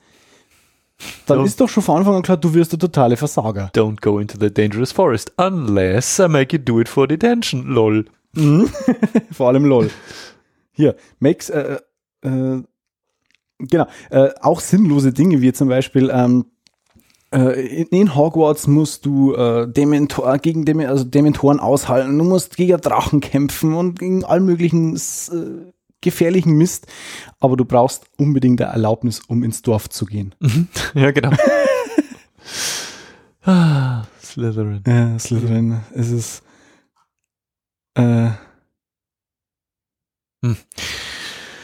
[1.26, 1.45] dann Ja.
[1.45, 3.70] ist doch schon von Anfang an klar, du wirst der totale Versager.
[3.74, 8.07] Don't go into the dangerous forest unless I make you do it for detention, lol.
[9.32, 9.91] Vor allem LOL.
[10.72, 11.78] Hier, makes, äh,
[12.22, 12.62] äh,
[13.59, 16.47] genau, äh, auch sinnlose Dinge, wie zum Beispiel, ähm,
[17.33, 22.81] äh, in, Hogwarts musst du äh, Dementor, gegen Dem also Dementoren aushalten, du musst gegen
[22.81, 26.87] Drachen kämpfen und gegen all möglichen äh, gefährlichen Mist,
[27.41, 30.35] aber du brauchst unbedingt eine Erlaubnis, um ins Dorf zu gehen.
[30.95, 31.33] Ja, genau.
[33.43, 34.83] ah, Slytherin.
[34.87, 36.43] Ja, Slytherin, es ist
[37.95, 38.31] äh,
[40.45, 40.57] Hm.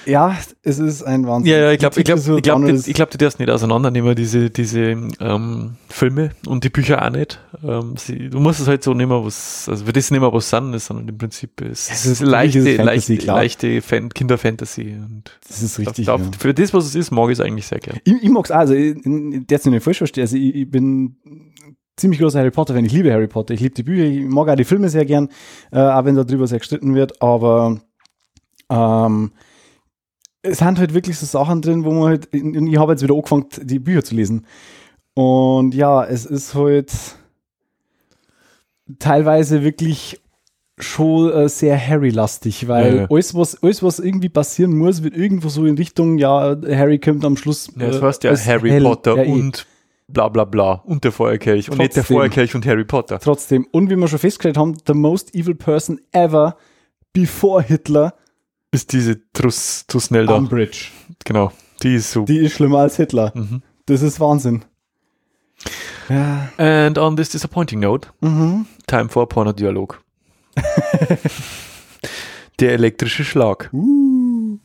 [0.06, 1.52] Ja, es ist ein Wahnsinn.
[1.52, 4.50] Ja, ja, ich glaube, ich glaube, ich glaube, die, glaub, die darfst nicht auseinandernehmen, diese,
[4.50, 4.80] diese
[5.20, 7.40] ähm, Filme und die Bücher auch nicht.
[7.62, 10.78] Ähm, sie, du musst es halt so nehmen, was, also für das nehmen, was sind,
[10.80, 14.96] sondern im Prinzip ist Es ist- leichte, es Fantasy, leichte, leichte Fan Kinderfantasy.
[14.98, 16.06] Und Das ist richtig.
[16.06, 16.30] darf, ja.
[16.38, 17.98] Für das, was es ist, mag ich es eigentlich sehr gern.
[18.04, 18.96] Ich, ich mag's auch, also ich-
[19.50, 20.24] jetzt nicht falsch verstehe.
[20.24, 21.16] Also ich, ich bin
[21.96, 22.84] ziemlich großer Harry Potter-Fan.
[22.84, 23.54] Ich liebe Harry Potter.
[23.54, 24.04] Ich liebe die Bücher.
[24.04, 25.28] Ich mag auch die Filme sehr gern,
[25.70, 27.22] äh, auch wenn darüber sehr gestritten wird.
[27.22, 27.80] Aber
[28.70, 29.30] ähm,
[30.44, 33.46] es sind halt wirklich so Sachen drin, wo man halt, ich habe jetzt wieder angefangen,
[33.62, 34.46] die Bücher zu lesen.
[35.14, 36.92] Und ja, es ist halt
[38.98, 40.20] teilweise wirklich
[40.78, 43.06] schon äh, sehr Harry-lastig, weil Ja, ja.
[43.10, 47.24] alles, was, alles, was irgendwie passieren muss, wird irgendwo so in Richtung, ja, Harry kommt
[47.24, 47.70] am Schluss.
[47.76, 48.82] Ja, das äh, heißt ja Harry hell.
[48.82, 49.32] Potter Ja, eh.
[49.32, 49.66] und
[50.08, 52.04] bla bla bla und der Feuerkelch und nicht der.
[52.04, 53.18] Feuerkelch und Harry Potter.
[53.18, 56.56] Trotzdem, und wie wir schon festgestellt haben, the most evil person ever
[57.12, 58.12] before Hitler,
[58.74, 60.34] Ist diese Truss, Trussnell da.
[60.34, 60.86] Umbridge.
[61.24, 61.52] Genau.
[61.84, 62.24] Die ist so.
[62.24, 63.30] Die ist schlimmer als Hitler.
[63.32, 63.62] Mhm.
[63.86, 64.64] Das ist Wahnsinn.
[66.08, 66.48] Ja.
[66.56, 68.66] And on this disappointing note, Mhm.
[68.88, 70.02] time for a Pornodialog.
[72.58, 73.70] der elektrische Schlag.
[73.72, 74.58] Uh.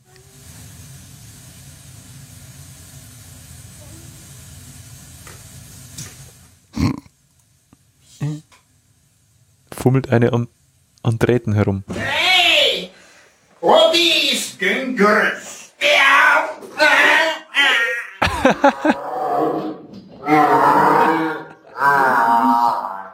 [9.72, 10.48] Fummelt eine an,
[11.02, 11.84] an Drähten herum.
[13.60, 13.66] Hey!
[13.68, 14.96] What is good?
[15.82, 16.48] Yeah!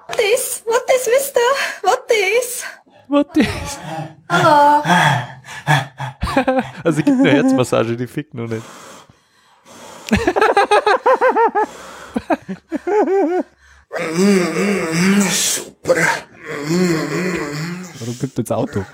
[0.06, 0.62] What is?
[0.64, 1.40] What is, mister?
[1.82, 2.64] What is?
[3.08, 3.78] What is?
[4.30, 4.82] Hallo.
[6.84, 8.62] Also gibt eine Herzmassage, die fickt noch nicht.
[15.30, 15.96] Super.
[17.98, 18.84] Warum kommt jetzt Auto?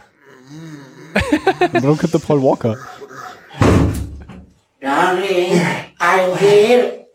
[1.14, 2.78] Und warum kommt der Paul Walker?
[4.80, 5.60] Darling,
[5.98, 7.06] I'm here.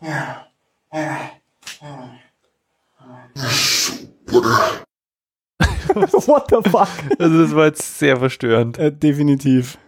[6.26, 6.88] What the fuck?
[7.18, 8.78] Also das war jetzt sehr verstörend.
[8.78, 9.78] Äh, definitiv.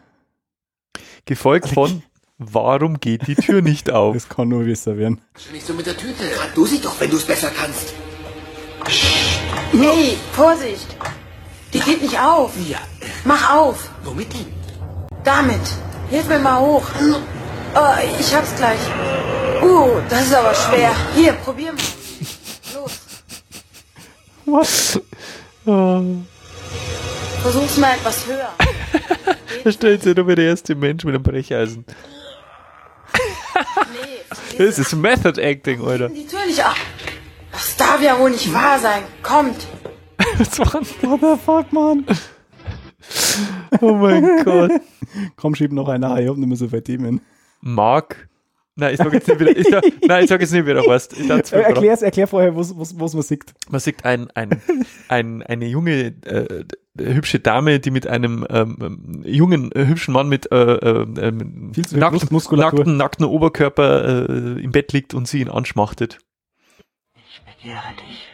[1.24, 2.02] Gefolgt von
[2.42, 4.14] Warum geht die Tür nicht auf?
[4.14, 5.20] Das kann nur besser werden.
[5.52, 6.24] Nicht so mit der Tüte.
[6.38, 7.92] Rat du sie doch, wenn du es besser kannst.
[9.72, 10.96] Hey, Vorsicht!
[11.72, 12.52] Die geht nicht auf.
[12.68, 12.78] Ja.
[13.24, 13.90] Mach auf.
[14.04, 14.52] Womit denn?
[15.24, 15.60] Damit.
[16.10, 16.82] Hilf mir mal hoch.
[17.74, 18.80] Oh, ich hab's gleich.
[19.62, 20.90] Uh, das ist aber schwer.
[21.14, 21.82] Hier, probier mal.
[22.74, 23.00] Los.
[24.46, 25.00] Was?
[27.42, 28.50] Versuch's mal etwas höher.
[29.64, 31.84] Da stellt sich nur der erste Mensch mit einem Brecheisen.
[33.92, 35.80] Nee, Das ist Method Acting,
[36.26, 36.76] Tür nicht ab.
[37.52, 39.02] Das darf ja wohl nicht wahr sein.
[39.22, 39.66] Kommt.
[40.40, 41.10] Was war denn?
[41.10, 42.06] What the fuck, Mann?
[43.82, 44.72] Oh mein Gott.
[45.36, 47.20] Komm, schieb noch einer ein, ich hab nicht mehr so viele Themen.
[47.60, 48.28] Mark.
[48.74, 49.54] Nein, ich sag jetzt nicht wieder.
[49.54, 51.08] Ich sag, nein, ich sag jetzt nicht wieder was.
[51.12, 53.52] Ich erklär's, erklär vorher, was, was, was man sieht.
[53.68, 54.62] Man sieht ein, ein,
[55.08, 56.64] ein, eine junge, äh,
[56.98, 61.72] hübsche Dame, die mit einem ähm, ähm, jungen, äh, hübschen Mann mit, äh, äh, äh,
[61.72, 66.18] zu viel nackten, nackten, nackten Oberkörper äh, im Bett liegt und sie ihn anschmachtet.
[67.44, 68.26] Begehre dich.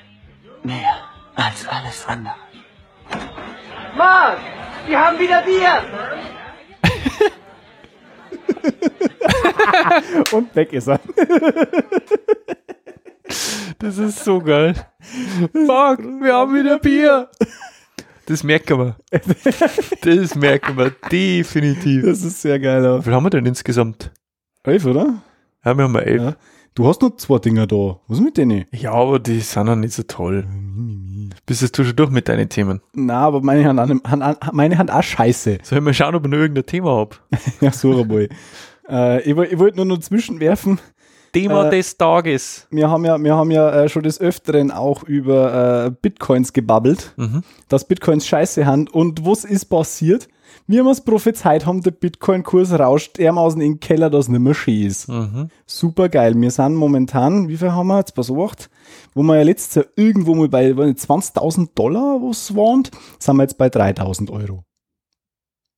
[0.62, 2.34] Mehr als alles andere.
[3.96, 4.38] Mark,
[4.86, 5.82] wir haben wieder Bier.
[10.32, 11.00] Und weg ist er.
[13.78, 14.74] Das ist so geil.
[15.52, 17.28] Mark, wir haben wieder Bier.
[18.26, 18.96] Das merken wir.
[20.02, 22.04] Das merken wir definitiv.
[22.04, 22.82] Das ist sehr geil.
[22.82, 23.02] Wie Ja.
[23.02, 24.10] viel haben wir denn insgesamt?
[24.64, 25.22] Elf, oder?
[25.64, 26.22] Ja, wir haben elf.
[26.22, 26.34] Ja.
[26.74, 28.00] Du hast noch zwei Dinger da.
[28.08, 28.64] Was ist mit denen?
[28.72, 30.44] Ja, aber die sind noch nicht so toll.
[31.46, 32.80] Bist du schon durch mit deinen Themen?
[32.92, 35.58] Na, aber meine Hand, an- Hand, meine Hand auch scheiße.
[35.62, 37.16] Sollen wir schauen, ob ich noch irgendein Thema habe?
[37.60, 38.28] Ja, so einmal.
[38.88, 40.78] äh, ich ich wollte nur noch zwischenwerfen.
[41.32, 42.66] Thema Äh, des Tages.
[42.70, 47.12] Wir haben ja, wir haben ja äh, schon des Öfteren auch über äh, Bitcoins gebabbelt,
[47.16, 47.42] Mhm.
[47.68, 48.88] dass Bitcoins scheiße haben.
[48.88, 50.28] Und was ist passiert?
[50.66, 54.54] Wir haben es prophezeit haben, der Bitcoin-Kurs rauscht dermaßen in den Keller, dass nicht mehr
[54.54, 55.08] schön ist.
[55.08, 55.48] Mhm.
[55.66, 56.34] Super geil.
[56.40, 58.70] Wir sind momentan, wie viel haben wir jetzt besorgt?
[59.14, 62.84] Wo wir ja letztes Jahr irgendwo mal bei weiß nicht, 20.000 Dollar was waren,
[63.18, 64.64] sind wir jetzt bei 3.000 Euro.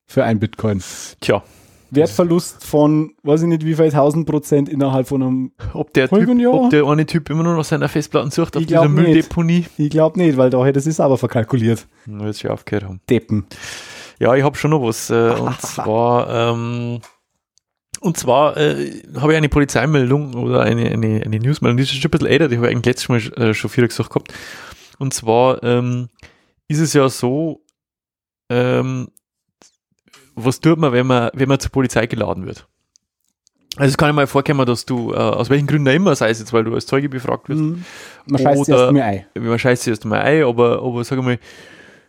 [0.07, 0.83] Für ein Bitcoin.
[1.21, 1.43] Tja,
[1.91, 6.39] Wertverlust von, weiß ich nicht, wie viel tausend Prozent innerhalb von einem, ob der, Halben
[6.39, 6.55] typ, Jahr?
[6.55, 9.07] ob der eine Typ immer noch seine Festplatten sucht auf Ich dieser nicht.
[9.07, 9.66] Mülldeponie.
[9.79, 11.87] ich glaube nicht, weil da hätte es aber verkalkuliert.
[12.07, 13.01] Jetzt schon aufgehört haben.
[13.09, 13.47] Deppen.
[14.19, 15.11] Ja, ich habe schon noch was.
[15.11, 17.01] Äh, und zwar, ähm,
[18.01, 22.09] und zwar äh, habe ich eine Polizeimeldung oder eine, eine, eine Newsmeldung, die ist schon
[22.09, 24.33] ein bisschen älter, die habe ich eigentlich letztes Mal äh, schon viel gesagt gehabt.
[24.99, 26.09] Und zwar ähm,
[26.69, 27.61] ist es ja so,
[28.51, 29.09] ähm,
[30.35, 32.66] was tut man, wenn man, wenn man zur Polizei geladen wird?
[33.77, 36.31] Also es kann ja mal vorkommen, dass du, äh, aus welchen Gründen auch immer, sei
[36.31, 37.85] es jetzt, weil du als Zeuge befragt wirst, Mhm.
[38.27, 39.27] Man scheißt Oder- erst mal ein.
[39.35, 41.39] man scheißt sich erst mal ein, aber, aber sag mal,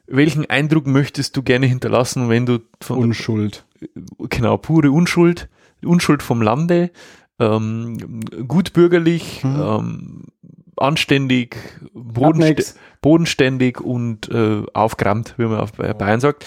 [0.10, 3.66] welchen Eindruck möchtest du gerne hinterlassen, wenn du von Unschuld.
[4.30, 5.50] genau, pure Unschuld,
[5.84, 6.92] Unschuld vom Lande,
[7.40, 9.62] ähm, gutbürgerlich, Mhm.
[9.62, 10.24] ähm,
[10.78, 11.58] anständig,
[11.94, 16.46] bodenst bodenständig und äh, aufgerammt, wie man auf Bayern sagt.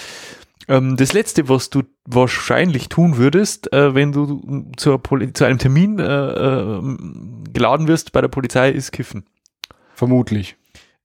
[0.68, 5.00] Ähm, das letzte, was du wahrscheinlich tun würdest, äh, wenn du zu
[5.44, 6.82] einem Termin äh, äh,
[7.52, 9.24] geladen wirst bei der Polizei, ist kiffen.
[9.94, 10.56] Vermutlich.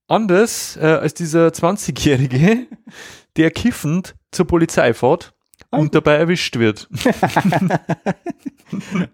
[0.08, 2.68] Anders äh, als dieser 20-Jährige,
[3.38, 5.34] der kiffend zur Polizei fährt
[5.70, 6.88] und dabei erwischt wird.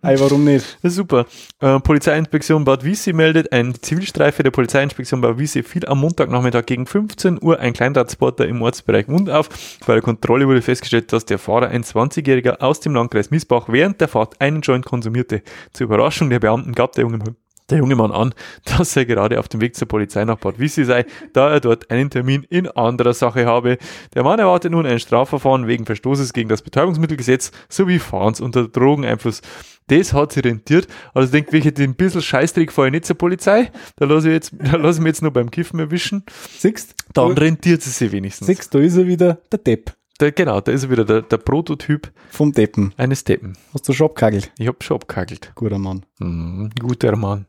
[0.02, 0.78] Ey, warum nicht?
[0.84, 1.26] Super.
[1.60, 6.86] Äh, Polizeiinspektion Bad Wiessee meldet, ein Zivilstreife der Polizeiinspektion Bad Wiessee fiel am Montagnachmittag gegen
[6.86, 9.50] 15 Uhr ein Kleintransporter im Ortsbereich Mund auf.
[9.86, 14.00] Bei der Kontrolle wurde festgestellt, dass der Fahrer, ein 20-Jähriger aus dem Landkreis Miesbach, während
[14.02, 15.41] der Fahrt einen Joint konsumierte.
[15.72, 17.36] Zur Überraschung der Beamten gab der junge Mann
[17.74, 18.34] der junge Mann an,
[18.78, 21.92] dass er gerade auf dem Weg zur Polizei nach Bad Wiessee sei, da er dort
[21.92, 23.78] einen Termin in anderer Sache habe.
[24.14, 29.42] Der Mann erwartet nun ein Strafverfahren wegen Verstoßes gegen das Betäubungsmittelgesetz sowie Fahrens unter Drogeneinfluss.
[29.88, 30.88] Das hat sich rentiert.
[31.14, 33.72] Also denkt, welche den bisschen Scheißdreck fahre ich nicht zur Polizei.
[33.98, 36.24] Da lasse ich jetzt, da lasse ich mich jetzt nur beim Kiffen erwischen.
[36.58, 38.48] Siehst Dann rentiert es sich wenigstens.
[38.48, 41.38] Siehst, da ist er wieder der Depp Der, genau, da ist er wieder der, der
[41.38, 42.94] Prototyp vom Deppen.
[42.98, 43.58] eines Deppen.
[43.74, 44.52] Hast du schon abgehagelt?
[44.58, 45.52] Ich hab schon abgehagelt.
[45.56, 46.06] Guter Mann.
[46.20, 47.46] Mhm, guter Mann.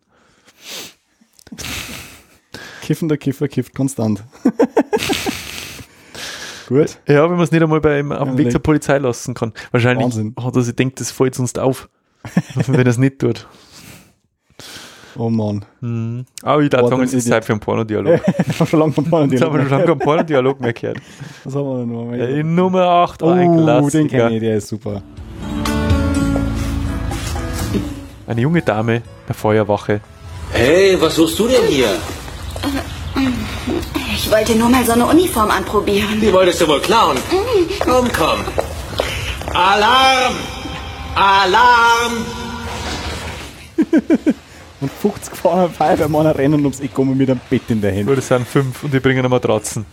[2.82, 4.22] Kiffender Kiffer kifft konstant.
[6.68, 6.98] Gut.
[7.06, 9.52] Ja, wenn man es nicht einmal beim, auf dem Weg zur Polizei lassen kann.
[9.70, 10.34] Wahrscheinlich Wahnsinn.
[10.42, 11.88] hat er sich denkt, das fällt sonst auf.
[12.54, 13.46] wenn er es nicht tut.
[15.16, 15.64] Oh Mann.
[15.80, 16.24] Mhm.
[16.42, 17.28] Aber ich Boah, sagen, dann es ist.
[17.28, 18.20] Zeit für einen Pornodialog.
[18.48, 20.98] Ich hab schon lange vom Porno Jetzt haben wir schon lange keinen Pornodialog mehr gehört.
[21.44, 22.12] Was haben wir denn noch?
[22.16, 24.08] Ja, in Nummer 8 war ein oh, den Klassiker.
[24.08, 25.02] kenne ich, der ist super.
[28.26, 30.00] Eine junge Dame der Feuerwache.
[30.54, 31.98] Hey, was suchst du denn hier?
[34.14, 36.20] Ich wollte nur mal so eine Uniform anprobieren.
[36.20, 37.18] Die wolltest du wohl klauen.
[37.80, 38.40] Komm, komm.
[39.52, 40.34] Alarm!
[41.14, 42.12] Alarm!
[44.80, 48.16] Und 50 gefahren Feuerwehrmann rennen ums Eck um mit einem Bett in der Hand Nur
[48.16, 49.86] das sind fünf und die bringen eine Matratzen.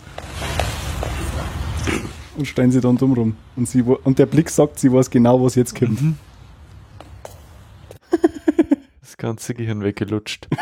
[2.36, 3.36] und stellen sie dann dumm rum.
[3.56, 6.00] Und, sie, und der Blick sagt, sie weiß genau, was jetzt kommt.
[6.02, 6.18] Mhm.
[9.22, 10.48] Ganze Gehirn weggelutscht.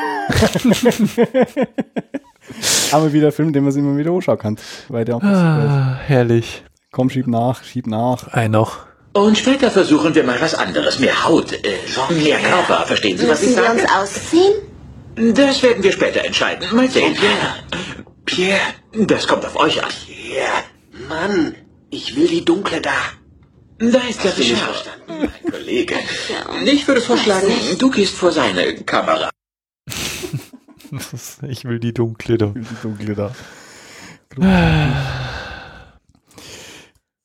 [2.92, 4.56] Aber wieder ein Film, den man sich immer wieder anschauen kann.
[4.88, 6.62] Weil der super Ah, herrlich.
[6.92, 8.28] Komm, schieb nach, schieb nach.
[8.28, 8.80] Ein noch.
[9.14, 10.98] Und später versuchen wir mal was anderes.
[10.98, 12.84] Mehr Haut, äh, mehr Körper.
[12.86, 13.80] Verstehen Sie, was ich Müssen wir sage?
[13.82, 14.52] uns ausziehen?
[15.34, 16.68] Das werden wir später entscheiden.
[16.76, 17.14] Mal sehen.
[17.14, 17.54] Pierre.
[18.26, 18.60] Pierre,
[19.06, 19.88] das kommt auf euch an.
[20.06, 20.64] Pierre.
[21.08, 21.54] Mann,
[21.90, 22.90] ich will die dunkle da.
[23.80, 24.56] Da ist der Fischer.
[25.08, 25.94] Mein Kollege.
[26.66, 29.30] Ich würde vorschlagen, du gehst vor seine Kamera.
[31.48, 32.46] Ich will die dunkle da.
[32.46, 33.32] Die dunkle da.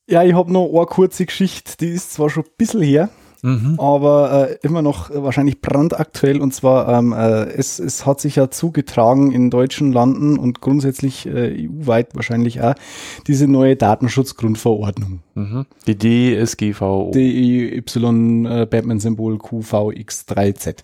[0.08, 3.10] Ja, ich habe noch eine kurze Geschichte, die ist zwar schon ein bisschen her,
[3.46, 3.80] Mhm.
[3.80, 6.42] aber äh, immer noch äh, wahrscheinlich brandaktuell.
[6.42, 11.28] Und zwar, ähm, äh, es, es hat sich ja zugetragen in deutschen Landen und grundsätzlich
[11.28, 12.74] äh, EU-weit wahrscheinlich auch
[13.28, 15.20] diese neue Datenschutzgrundverordnung.
[15.36, 15.66] Mhm.
[15.86, 15.96] Die
[16.44, 17.12] DSGVO.
[17.14, 20.78] DEY äh, Batman-Symbol QVX3Z.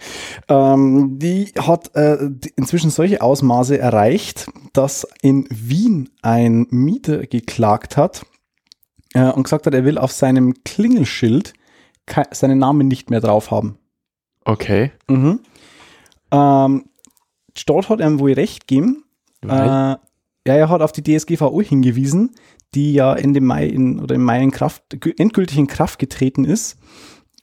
[0.47, 7.97] Ähm, die hat äh, die- inzwischen solche Ausmaße erreicht, dass in Wien ein Mieter geklagt
[7.97, 8.23] hat
[9.15, 11.53] äh, und gesagt hat, er will auf seinem Klingelschild
[12.31, 13.77] seinen Namen nicht mehr drauf haben.
[14.45, 14.91] Okay.
[15.09, 15.39] Mhm.
[16.31, 16.85] Ähm,
[17.55, 19.03] Staat hat ihm wohl recht gegeben.
[19.43, 19.97] Äh, ja,
[20.45, 22.31] er hat auf die DSGVO hingewiesen,
[22.73, 26.45] die ja Ende Mai in, oder im Mai in Kraft, gü- endgültig in Kraft getreten
[26.45, 26.77] ist.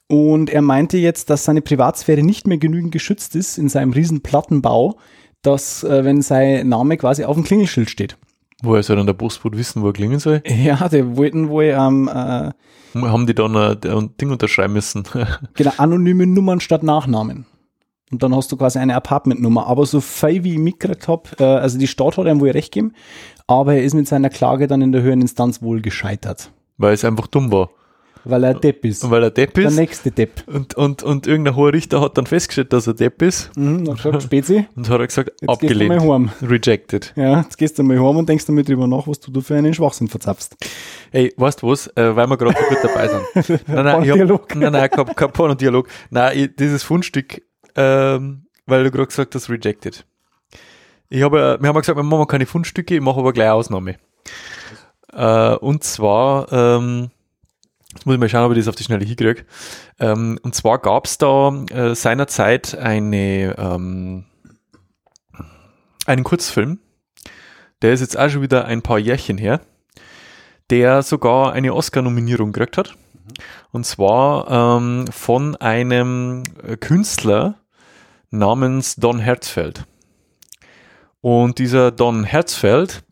[0.09, 4.23] Und er meinte jetzt, dass seine Privatsphäre nicht mehr genügend geschützt ist in seinem riesen
[4.23, 4.97] Plattenbau,
[5.43, 8.17] dass, äh, wenn sein Name quasi auf dem Klingelschild steht.
[8.63, 10.43] Woher soll dann der Postbote wissen, wo er klingen soll?
[10.47, 12.51] Ja, die wollten wohl ähm, äh,
[13.01, 15.05] Haben die dann ein, ein Ding unterschreiben müssen?
[15.55, 17.47] Genau, anonyme Nummern statt Nachnamen.
[18.11, 19.67] Und dann hast du quasi eine Apartmentnummer.
[19.67, 22.73] Aber so viel wie ich mitgekriegt habe, äh, also die Stadt hat ihm wohl recht
[22.73, 22.95] gegeben,
[23.47, 26.51] aber er ist mit seiner Klage dann in der höheren Instanz wohl gescheitert.
[26.79, 27.71] Weil es einfach dumm war.
[28.25, 29.05] Weil er Depp ist.
[29.05, 29.77] Und weil er Depp Der ist.
[29.77, 30.43] nächste Depp.
[30.47, 33.51] Und, und, und irgendein hoher Richter hat dann festgestellt, dass er Depp ist.
[33.57, 36.05] Mhm, dann gesagt, Spezi, Und hat er gesagt, Jetzt gehst du abgelehnt.
[36.07, 36.29] mal.
[36.43, 37.13] Rejected.
[37.17, 39.55] ja, jetzt gehst du mal heim und denkst damit drüber nach, was du da für
[39.57, 40.57] einen Schwachsinn verzapfst.
[41.13, 41.87] Ey, weißt du was?
[41.97, 43.61] Äh, weil wir gerade so gut dabei sind.
[43.69, 45.89] nein, nein, ich hab, nein, nein, kein, kein Pornodialog.
[46.11, 47.43] Nein, ich, dieses Fundstück,
[47.77, 50.05] ähm, weil du gerade gesagt hast, rejected.
[51.09, 53.97] Ich habe, ja- wir haben gesagt, wir machen keine Fundstücke, ich mache aber gleich Ausnahme.
[55.13, 57.11] Äh, und zwar, ähm,
[57.95, 59.45] jetzt muss ich mal schauen, ob ich das auf die Schnelle hinkriege.
[59.99, 64.25] Ähm, und zwar gab es da äh, seinerzeit eine, ähm,
[66.07, 66.81] einen Kurzfilm,
[67.83, 69.61] der ist jetzt auch schon wieder ein paar Jährchen her,
[70.71, 72.95] der sogar eine Oscar-Nominierung gekriegt hat.
[73.71, 77.57] Und zwar ähm, von einem äh, Künstler
[78.31, 79.85] namens Don Herzfeld.
[81.21, 83.03] Und dieser Don Herzfeld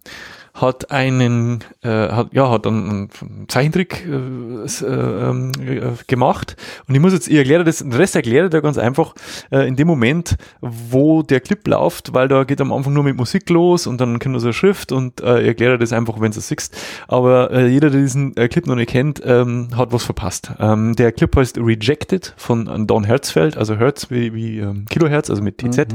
[0.56, 6.56] hat einen, äh, hat, ja, hat einen, einen Zeichentrick äh, äh, ähm, äh, gemacht.
[6.88, 9.14] Und ich muss jetzt, ich erkläre das, den Rest erkläre da ganz einfach,
[9.50, 13.16] äh, in dem Moment, wo der Clip läuft, weil da geht am Anfang nur mit
[13.16, 16.32] Musik los und dann kommt so eine Schrift und äh, ich erkläre das einfach, wenn
[16.32, 16.76] du es siehst.
[17.06, 20.52] Aber äh, jeder, der diesen äh, Clip noch nicht kennt, ähm, hat was verpasst.
[20.58, 25.42] Ähm, der Clip heißt Rejected von Don Herzfeld, also Hertz wie, wie ähm, Kilohertz, also
[25.42, 25.88] mit TZ.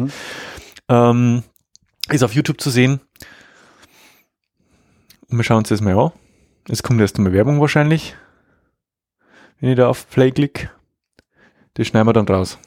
[0.87, 1.43] Ähm,
[2.09, 2.99] ist auf YouTube zu sehen.
[5.33, 6.11] Wir schauen uns das mal an.
[6.67, 8.15] Es kommt erst einmal Werbung wahrscheinlich.
[9.59, 10.69] Wenn ich da auf Play klicke.
[11.75, 12.59] Das schneiden wir dann raus.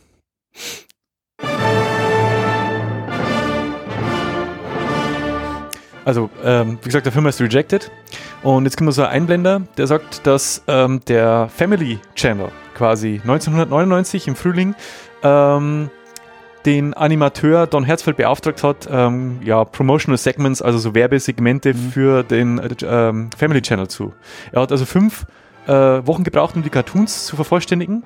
[6.06, 7.90] Also, ähm, wie gesagt, der Film heißt Rejected.
[8.42, 14.26] Und jetzt kommt so ein Einblender, der sagt, dass ähm, der Family Channel quasi 1999
[14.26, 14.74] im Frühling
[15.22, 15.90] ähm,
[16.64, 22.58] den Animateur Don Herzfeld beauftragt hat, ähm, ja, Promotional Segments, also so Werbesegmente für den
[22.58, 24.12] äh, ähm, Family Channel zu.
[24.52, 25.26] Er hat also fünf
[25.66, 28.02] äh, Wochen gebraucht, um die Cartoons zu vervollständigen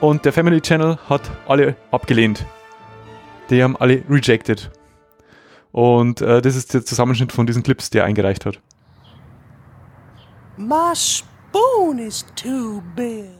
[0.00, 2.44] und der Family Channel hat alle abgelehnt.
[3.50, 4.70] Die haben alle rejected.
[5.70, 8.60] Und äh, das ist der Zusammenschnitt von diesen Clips, die er eingereicht hat.
[10.56, 13.30] My spoon is too big.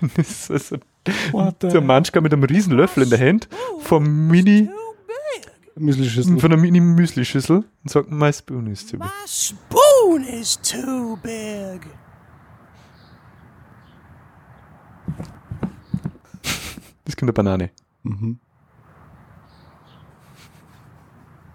[0.16, 0.76] das ist so
[1.62, 3.48] der Manschka mit einem riesen Löffel in der Hand
[3.80, 4.68] vom Mini
[5.76, 6.38] Müslischüssel.
[6.38, 9.00] von einer Mini Müsli-Schüssel und sagt, my spoon is too big.
[9.00, 11.86] My spoon is too big.
[17.04, 17.70] Das kommt eine Banane.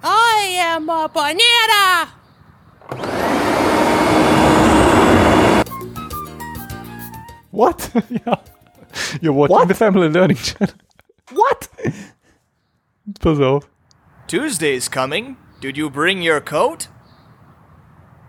[0.04, 2.08] I am a banana.
[7.52, 7.90] What?
[8.26, 8.40] ja.
[9.22, 10.74] You're watching the Family Learning Channel.
[11.32, 11.68] What?
[13.20, 13.68] Pass auf.
[14.28, 15.38] Tuesday's coming.
[15.60, 16.88] Did you bring your coat?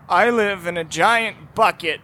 [0.09, 2.01] I live in a giant bucket.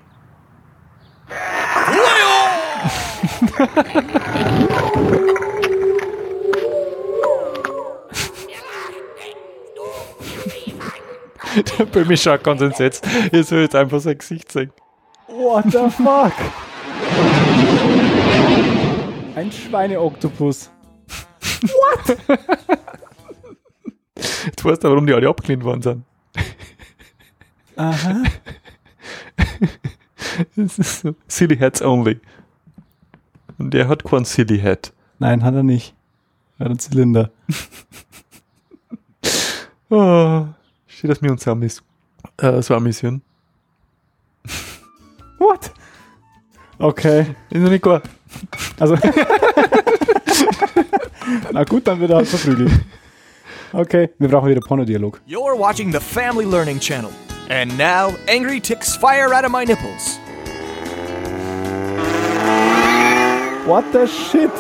[11.78, 13.07] Der Böhmi schaut ganz entsetzt.
[13.32, 14.72] Ihr sollt jetzt einfach sein Gesicht sehen.
[15.28, 16.34] What the fuck?
[19.36, 20.69] Ein Schweineoktopus.
[21.61, 22.17] What?
[24.45, 26.03] Jetzt weißt du, warum die alle abgelehnt worden sind.
[27.75, 28.23] Aha.
[30.55, 32.19] Das ist so Silly Heads only.
[33.59, 34.91] Und der hat keinen Silly Head.
[35.19, 35.93] Nein, hat er nicht.
[36.57, 37.31] Er hat einen Zylinder.
[39.89, 40.47] Oh,
[40.88, 41.84] steht, dass wir uns amis
[42.38, 43.21] äh, so amüsieren.
[45.38, 45.71] What?
[46.79, 47.36] Okay.
[47.51, 48.01] Ist noch nicht klar.
[48.79, 48.95] Also.
[51.51, 52.71] Na gut, dann wird er halt verprügelt.
[53.71, 55.19] Okay, wir brauchen wieder Pornodialog.
[55.27, 57.09] You're watching the Family Learning Channel.
[57.49, 60.19] And now, angry ticks fire out of my nipples.
[63.65, 64.51] What the shit?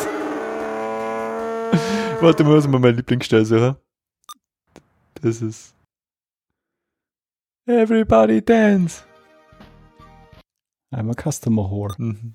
[2.21, 3.75] Warte mal, was mal mein Lieblingsstelle suchen.
[5.21, 5.73] Das ist.
[7.65, 9.03] Everybody dance.
[10.91, 11.95] I'm a customer whore.
[11.97, 12.33] Mhm.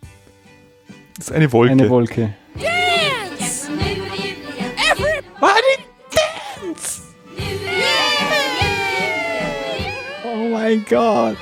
[1.18, 1.72] Das ist eine Wolke.
[1.72, 2.34] Eine Wolke.
[2.54, 3.68] Dance.
[4.92, 5.74] Everybody
[6.14, 7.02] dance.
[10.24, 11.36] Oh mein Gott.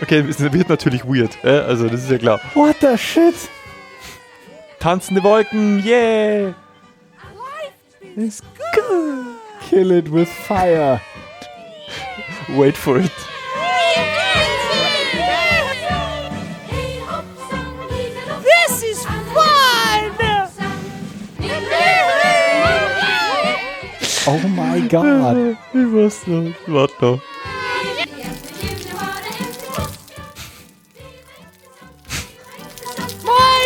[0.00, 1.36] Okay, es wird natürlich weird.
[1.42, 1.48] Äh?
[1.48, 2.40] Also, das ist ja klar.
[2.54, 3.34] What the shit?
[4.78, 6.54] Tanzende Wolken, yeah!
[8.16, 8.40] It's
[8.72, 9.26] good.
[9.68, 11.00] Kill it with fire.
[12.50, 13.12] Wait for it.
[18.42, 19.68] This is fun.
[24.30, 25.56] Oh my god.
[25.72, 26.52] Ich weiß noch.
[26.66, 27.20] Warte noch.
[33.24, 33.60] My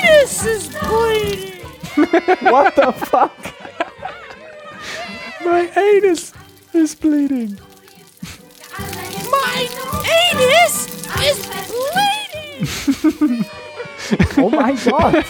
[0.00, 1.60] anus is bleeding.
[2.50, 3.36] What the fuck?
[5.44, 6.32] My anus
[6.72, 7.58] is bleeding.
[9.56, 9.64] My
[10.04, 10.76] anus
[11.24, 11.38] is
[11.72, 13.46] bleeding.
[14.36, 15.24] Oh my god.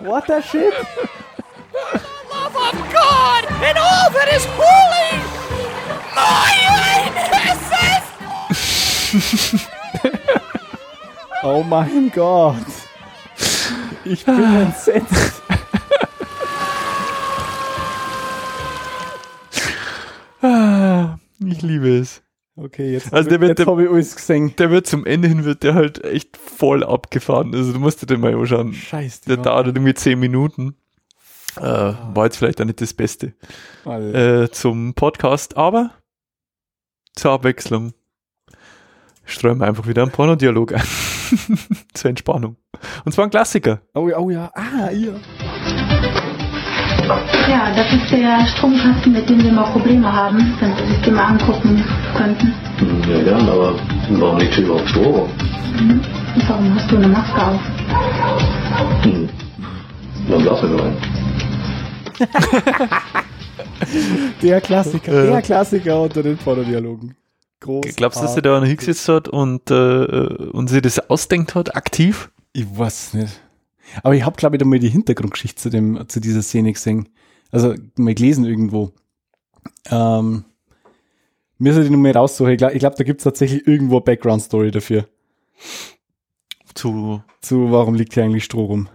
[0.00, 0.74] What the shit?
[2.30, 5.12] Love of God and all that is holy.
[6.14, 6.52] My
[7.08, 8.04] anus is.
[11.42, 12.66] Oh mein Gott.
[14.04, 15.40] Ich bin entsetzt.
[21.40, 22.23] Ich liebe es.
[22.56, 24.54] Okay, jetzt, Also der wird, jetzt habe ich alles gesehen.
[24.56, 27.52] der wird zum Ende hin wird der halt echt voll abgefahren.
[27.54, 28.72] Also du musst dir den mal anschauen.
[28.72, 30.76] Scheiß, Der dauert halt irgendwie zehn Minuten.
[31.56, 33.34] Äh, war jetzt vielleicht auch nicht das Beste
[33.86, 35.92] äh, zum Podcast, aber
[37.14, 37.92] zur Abwechslung
[39.24, 40.82] streuen wir einfach wieder einen Pornodialog ein.
[41.94, 42.56] zur Entspannung.
[43.04, 43.80] Und zwar ein Klassiker.
[43.94, 45.14] Oh, ja, oh ja, ah, ja.
[47.06, 51.14] Ja, das ist der Stromkasten, mit dem wir mal Probleme haben, wenn Sie sich den
[51.14, 51.84] mal angucken
[52.16, 52.54] könnten.
[53.10, 53.74] Ja, gern, aber
[54.10, 55.28] warum liegt hier überhaupt Strom?
[55.78, 56.00] Mhm.
[56.48, 57.60] Warum hast du eine Maske auf?
[59.02, 59.28] Hm.
[60.28, 60.96] Dann lass er rein.
[64.42, 65.30] Der Klassiker, Ja.
[65.32, 67.14] der Klassiker unter den Pornodialogen.
[67.60, 67.96] Groß.
[67.96, 69.74] Glaubst du, dass er da einen hingesetzt hat und, äh,
[70.52, 72.30] und sich das ausdenkt hat, aktiv?
[72.52, 73.40] Ich weiß nicht.
[74.02, 77.08] Aber ich habe, glaube ich, da mal die Hintergrundgeschichte zu, dem, zu dieser Szene gesehen.
[77.50, 78.92] Also mal gelesen irgendwo.
[79.90, 80.44] Ähm,
[81.58, 82.52] mir soll ich noch mal raussuchen.
[82.52, 85.06] Ich glaube, glaub, da gibt es tatsächlich irgendwo eine Background-Story dafür.
[86.74, 88.88] Zu, Zu warum liegt hier eigentlich Stroh rum?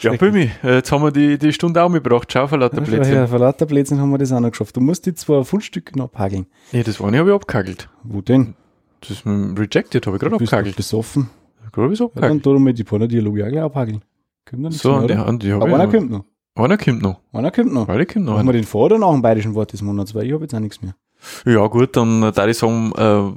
[0.00, 2.30] ja, Bömi, jetzt haben wir die, die Stunde auch mitgebracht.
[2.32, 3.28] Schau, verlauter Ja, Plätze.
[3.28, 4.76] vor lauter Blödsinn haben wir das auch noch geschafft.
[4.76, 6.46] Du musst die zwei Fundstücke noch abhageln.
[6.72, 7.88] Nee, das eine habe ich abgehagelt.
[8.02, 8.54] Wo denn?
[9.00, 10.76] Das mit dem Rejected habe ich gerade Du bist abgehagelt.
[10.76, 11.30] besoffen.
[11.76, 12.42] Habe ich Ja, dann abgehagelt.
[12.44, 14.02] tu doch mal die Pornodialoge auch gleich abhageln.
[14.48, 15.26] Kommt noch nichts So, mehr, und die oder?
[15.26, 16.24] Hand, die Aber einer kommt noch.
[16.54, 17.20] Einer kommt noch.
[17.32, 17.86] Einer kommt noch.
[17.86, 18.32] Beide kommt noch.
[18.34, 18.60] Machen wir einer.
[18.60, 20.14] den vor oder nach dem bayerischen Wort des Monats?
[20.14, 20.94] Weil ich habe jetzt auch nichts mehr.
[21.46, 23.32] Ja, gut, dann äh, da ich sagen, äh,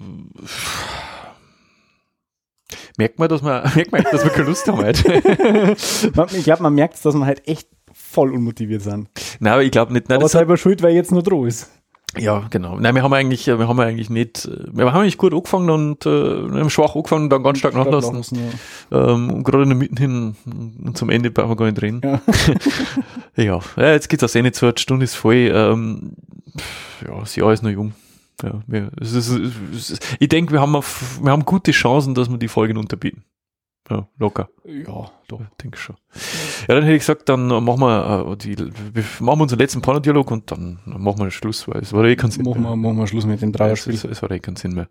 [2.98, 5.22] merkt man, dass wir, merkt man, dass wir keine Lust haben heute.
[6.16, 9.10] Man- ich glaube, man merkt, dass wir halt echt voll unmotiviert sind.
[9.40, 10.10] Nein, aber ich glaube nicht.
[10.10, 11.70] Nein, Aber selber schuld, weil jetzt nur droh ist.
[12.18, 12.78] Ja, genau.
[12.80, 15.70] Nein, wir haben eigentlich, äh, wir haben eigentlich nicht, äh, wir haben eigentlich gut angefangen
[15.70, 18.16] und äh, wir haben schwach angefangen und dann ganz stark nachlassen.
[18.16, 18.40] Nachlassen,
[18.92, 20.36] Ähm, und gerade in der Mitte hin
[20.84, 22.02] und zum Ende brauchen wir gar nicht reden.
[22.04, 22.22] Ja.
[23.44, 23.60] ja.
[23.76, 25.52] ja, jetzt geht's auch eh nicht so, die Stunde ist voll.
[25.54, 26.14] Ähm,
[27.06, 27.94] ja, das Jahr ist noch jung.
[28.44, 32.16] Ja, wir, es ist, es ist, ich denke, wir haben auf, wir haben gute Chancen,
[32.16, 33.24] dass wir die Folgen unterbieten.
[33.90, 34.50] Ja, locker.
[34.64, 35.42] Ja, doch.
[35.42, 35.96] Ich denke schon.
[36.68, 39.82] Ja, dann hätte ich gesagt, dann machen wir, äh, die, wir machen wir unseren letzten
[39.82, 42.72] Pornodialog und dann machen wir Schluss, weil es war eh kein Sinn Machen mehr.
[42.72, 43.94] wir, machen wir Schluss mit dem es, Dreierspiel.
[43.94, 44.88] es, es war eh kein Sinn mehr.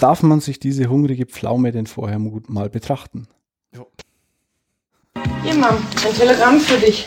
[0.00, 3.28] Darf man sich diese hungrige Pflaume denn vorher gut mal betrachten?
[5.42, 7.06] Hier, Mom, ein Telegramm für dich.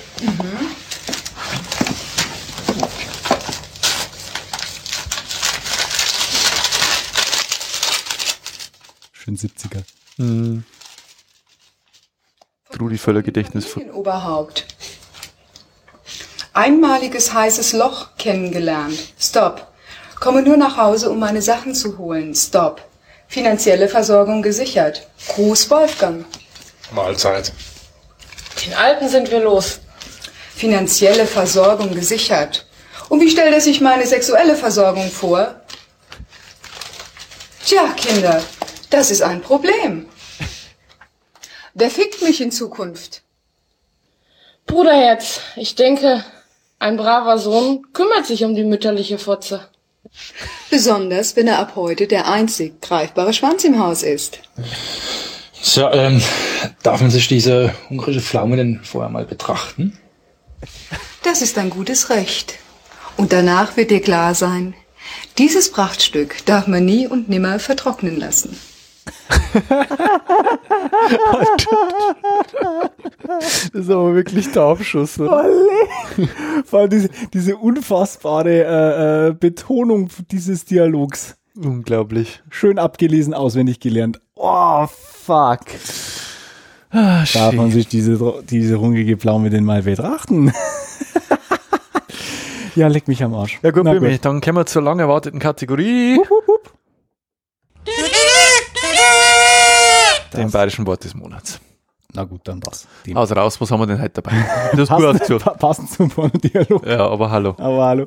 [9.11, 9.83] Schön 70er.
[10.17, 10.63] Hm.
[12.75, 13.67] Trudi Völler Gedächtnis.
[13.93, 14.65] Oberhaupt.
[16.51, 19.13] Einmaliges heißes Loch kennengelernt.
[19.17, 19.67] Stop.
[20.19, 22.35] Komme nur nach Hause, um meine Sachen zu holen.
[22.35, 22.81] Stop.
[23.27, 25.07] Finanzielle Versorgung gesichert.
[25.29, 26.25] Gruß Wolfgang.
[26.91, 27.53] Mahlzeit.
[28.65, 29.79] Den Alten sind wir los.
[30.53, 32.65] Finanzielle Versorgung gesichert.
[33.07, 35.55] Und wie stellt er sich meine sexuelle Versorgung vor?
[37.65, 38.41] Tja, Kinder,
[38.89, 40.07] das ist ein Problem.
[41.77, 43.21] Wer fickt mich in Zukunft?
[44.65, 46.23] Bruderherz, ich denke,
[46.79, 49.67] ein braver Sohn kümmert sich um die mütterliche Fotze.
[50.69, 54.39] Besonders, wenn er ab heute der einzig greifbare Schwanz im Haus ist.
[55.61, 56.23] So, ähm,
[56.81, 59.99] darf man sich diese hungrige Pflaume denn vorher mal betrachten?
[61.23, 62.53] Das ist ein gutes Recht.
[63.17, 64.75] Und danach wird dir klar sein,
[65.37, 68.57] dieses Prachtstück darf man nie und nimmer vertrocknen lassen.
[73.27, 75.45] Das ist aber wirklich der Abschuss, oder?
[76.65, 81.35] Vor allem diese, diese unfassbare äh, äh, Betonung dieses Dialogs.
[81.55, 82.43] Unglaublich.
[82.49, 84.21] Schön abgelesen, auswendig gelernt.
[84.35, 85.61] Oh, fuck.
[86.91, 90.51] Ah, Darf man sich diese, diese hungrige Pflaume denn mal betrachten?
[92.75, 93.59] ja, leck mich am Arsch.
[93.63, 96.19] Ja gut, Na Bömi, dann kommen wir zur lang erwarteten Kategorie.
[100.35, 101.59] Den bayerischen Wort des Monats.
[102.13, 102.87] Na gut, dann das.
[103.05, 103.17] Dem.
[103.17, 104.31] Also raus, was haben wir denn heute dabei?
[104.77, 105.43] Das ausgesucht.
[105.43, 106.85] pa- Passend zum Pornodialog.
[106.85, 107.55] Ja, aber hallo.
[107.57, 108.03] Aber hallo.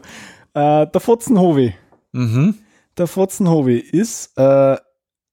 [0.55, 1.75] Äh, der Fotzenhovi.
[2.13, 2.55] Mhm.
[2.97, 4.77] Der Fotzenhovi ist äh,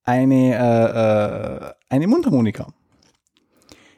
[0.04, 2.66] eine, äh, äh, eine Mundharmonika.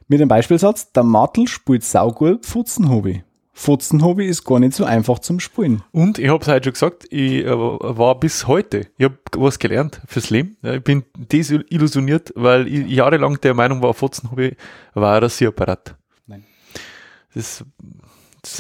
[0.07, 3.25] Mit dem Beispielsatz, der Martel spielt saugut Futzenhobi.
[3.61, 5.83] Futzenhobi ist gar nicht so einfach zum Spielen.
[5.91, 9.59] Und ich habe es heute schon gesagt, ich äh, war bis heute, ich habe was
[9.59, 10.57] gelernt fürs Leben.
[10.63, 14.57] Ich bin desillusioniert, weil ich jahrelang der Meinung war, ich,
[14.95, 15.97] war ein Rasierapparat.
[16.29, 16.45] Nein.
[17.35, 17.65] Das,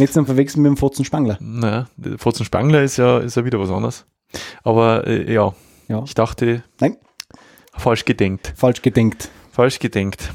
[0.01, 1.39] Nicht zum Verwechseln mit dem Fotzenspangler.
[1.41, 4.05] naja, der Fotzen Spangler ist ja, ist ja wieder was anderes.
[4.65, 5.55] Aber äh, ja,
[5.87, 6.03] Ja.
[6.05, 6.97] ich dachte, Nein.
[7.73, 8.53] falsch gedenkt.
[8.57, 9.31] Falsch gedenkt.
[9.53, 10.33] Falsch gedenkt.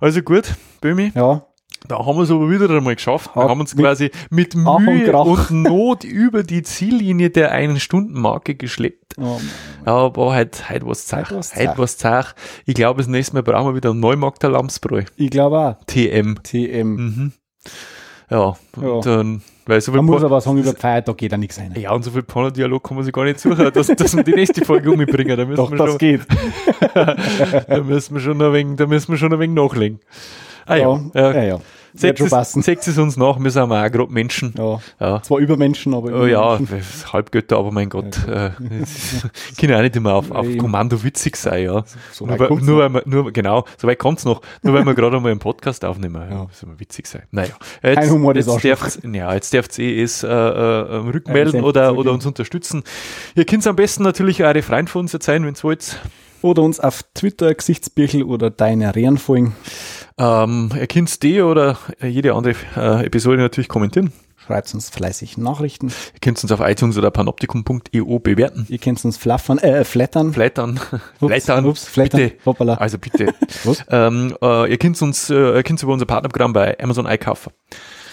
[0.00, 1.12] Also gut, Bömi.
[1.14, 1.46] Ja.
[1.88, 3.30] Da haben wir es aber wieder einmal geschafft.
[3.34, 5.24] Wir haben uns quasi mit und Mühe Krach.
[5.24, 9.16] und Not über die Ziellinie der einen Stundenmarke geschleppt.
[9.18, 9.36] ja,
[9.86, 11.26] aber heute, heute was Zach.
[11.30, 11.78] Heute war's Heute Zach.
[11.78, 12.34] was Zach.
[12.66, 15.02] Ich glaube, das nächste Mal brauchen wir wieder einen Neumarkter Lamsbräu.
[15.16, 15.84] Ich glaube auch.
[15.86, 16.36] TM.
[16.42, 16.86] TM.
[16.94, 17.32] Mhm.
[18.30, 21.36] Ja, und dann, weil so viel Man muss Pa- aber sagen, über Feiertag geht da
[21.36, 21.74] nichts rein.
[21.76, 24.34] ja, und so viel Panodialog kann man sich gar nicht suchen, dass, dass wir die
[24.34, 25.36] nächste Folge umbringen.
[25.36, 26.20] Da müssen Doch, wir das schon, geht.
[26.94, 29.98] da müssen wir schon ein wenig, da müssen wir schon ein wenig nachlegen.
[30.70, 31.60] Ah ja, Ja, ja, ja.
[31.94, 34.54] Seht es, seht es uns nach, wir sind auch gerade Menschen.
[34.56, 34.80] Ja.
[35.00, 35.22] Ja.
[35.22, 36.58] Zwar Übermenschen, aber Oh ja.
[37.12, 38.50] Halbgötter, aber mein Gott, äh,
[39.58, 40.46] können auch nicht immer auf, auf.
[40.58, 41.84] Kommando witzig sein, ja.
[42.12, 44.84] so nur, weit weil, nur weil wir, nur, genau, so weit kommt's noch, nur weil
[44.84, 47.22] wir gerade einmal einen Podcast aufnehmen, ja, muss immer witzig sein.
[47.30, 51.08] Naja, jetzt, Kein Humor des jetzt darf's, ja, jetzt dürft's eh es, äh, äh, ähm,
[51.08, 52.84] rückmelden oder, oder uns unterstützen.
[53.34, 55.98] Ihr könnt am besten natürlich eure Freunde von uns erzählen, wenn's wollt.
[56.42, 59.54] Oder uns auf Twitter, Gesichtsbirchel oder deine Rehren folgen.
[60.20, 64.12] Ähm, ihr könnt die oder jede andere äh, Episode natürlich kommentieren.
[64.36, 65.88] Schreibt uns fleißig Nachrichten.
[65.88, 68.66] Ihr könnt uns auf iTunes oder panoptikum.io bewerten.
[68.68, 70.32] Ihr könnt uns flaffern, äh, flattern.
[70.32, 70.80] Flattern.
[70.90, 71.00] Ups,
[71.44, 71.66] Flattern.
[71.66, 72.20] ups, flattern.
[72.20, 72.36] Bitte.
[72.44, 72.74] Hoppala.
[72.74, 73.32] Also bitte.
[73.90, 77.52] Ähm, äh, ihr könnt uns, äh, ihr könnt über unser Partnerprogramm bei Amazon einkaufen.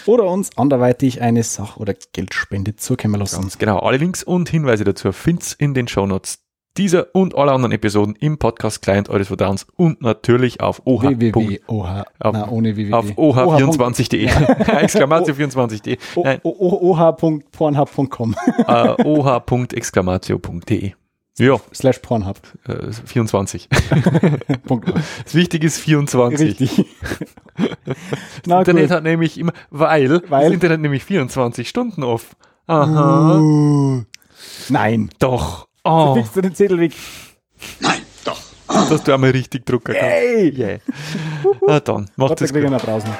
[0.05, 3.41] Oder uns anderweitig eine Sach- oder Geldspende zukommen lassen.
[3.41, 3.79] Ganz genau.
[3.79, 6.39] Alle Links und Hinweise dazu find's in den Shownotes
[6.77, 11.03] dieser und aller anderen Episoden im Podcast-Client eures Vertrauens und natürlich auf OH.
[11.03, 11.59] www.
[11.67, 12.05] Oha.
[12.19, 12.93] Auf, Na, ohne www.
[12.93, 14.27] auf oh24.de.
[14.29, 15.97] Exklamatio24.de.
[16.15, 18.35] O- Nein, o- o- oh.pornhub.com
[19.03, 20.91] oh.exclamatio.de.
[21.39, 22.37] Ja, slash Pornhub.
[22.67, 23.69] äh, 24.
[24.65, 24.91] Punkt.
[25.23, 26.59] Das Wichtige ist 24.
[26.59, 26.85] Richtig.
[28.43, 28.91] Das Internet gut.
[28.91, 30.45] hat nämlich immer, weil, Weil?
[30.45, 32.35] das Internet nämlich 24 Stunden auf.
[32.65, 33.37] Aha.
[33.39, 34.03] Uh,
[34.69, 35.09] nein.
[35.19, 35.66] Doch.
[35.87, 36.91] So Oh, fixst du den Zettel weg.
[38.89, 40.01] dass du einmal richtig drucken kannst.
[40.01, 40.53] Hey!
[40.57, 40.79] Yeah.
[41.65, 42.63] Na dann, mach Warte, das gut.
[42.63, 43.13] einen Applaus noch.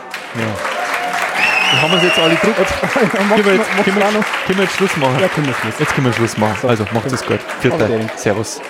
[1.72, 2.59] Dann haben wir es jetzt alle gedruckt.
[2.93, 4.05] Mach- Können wir jetzt, können wir,
[4.45, 5.20] können wir jetzt Schluss machen?
[5.20, 5.74] Ja, können wir Schluss.
[5.80, 6.70] Jetzt können wir Schluss machen.
[6.70, 7.39] Also, macht es gut.
[7.59, 7.86] Vierter.
[7.86, 8.07] Okay.
[8.15, 8.61] Servus.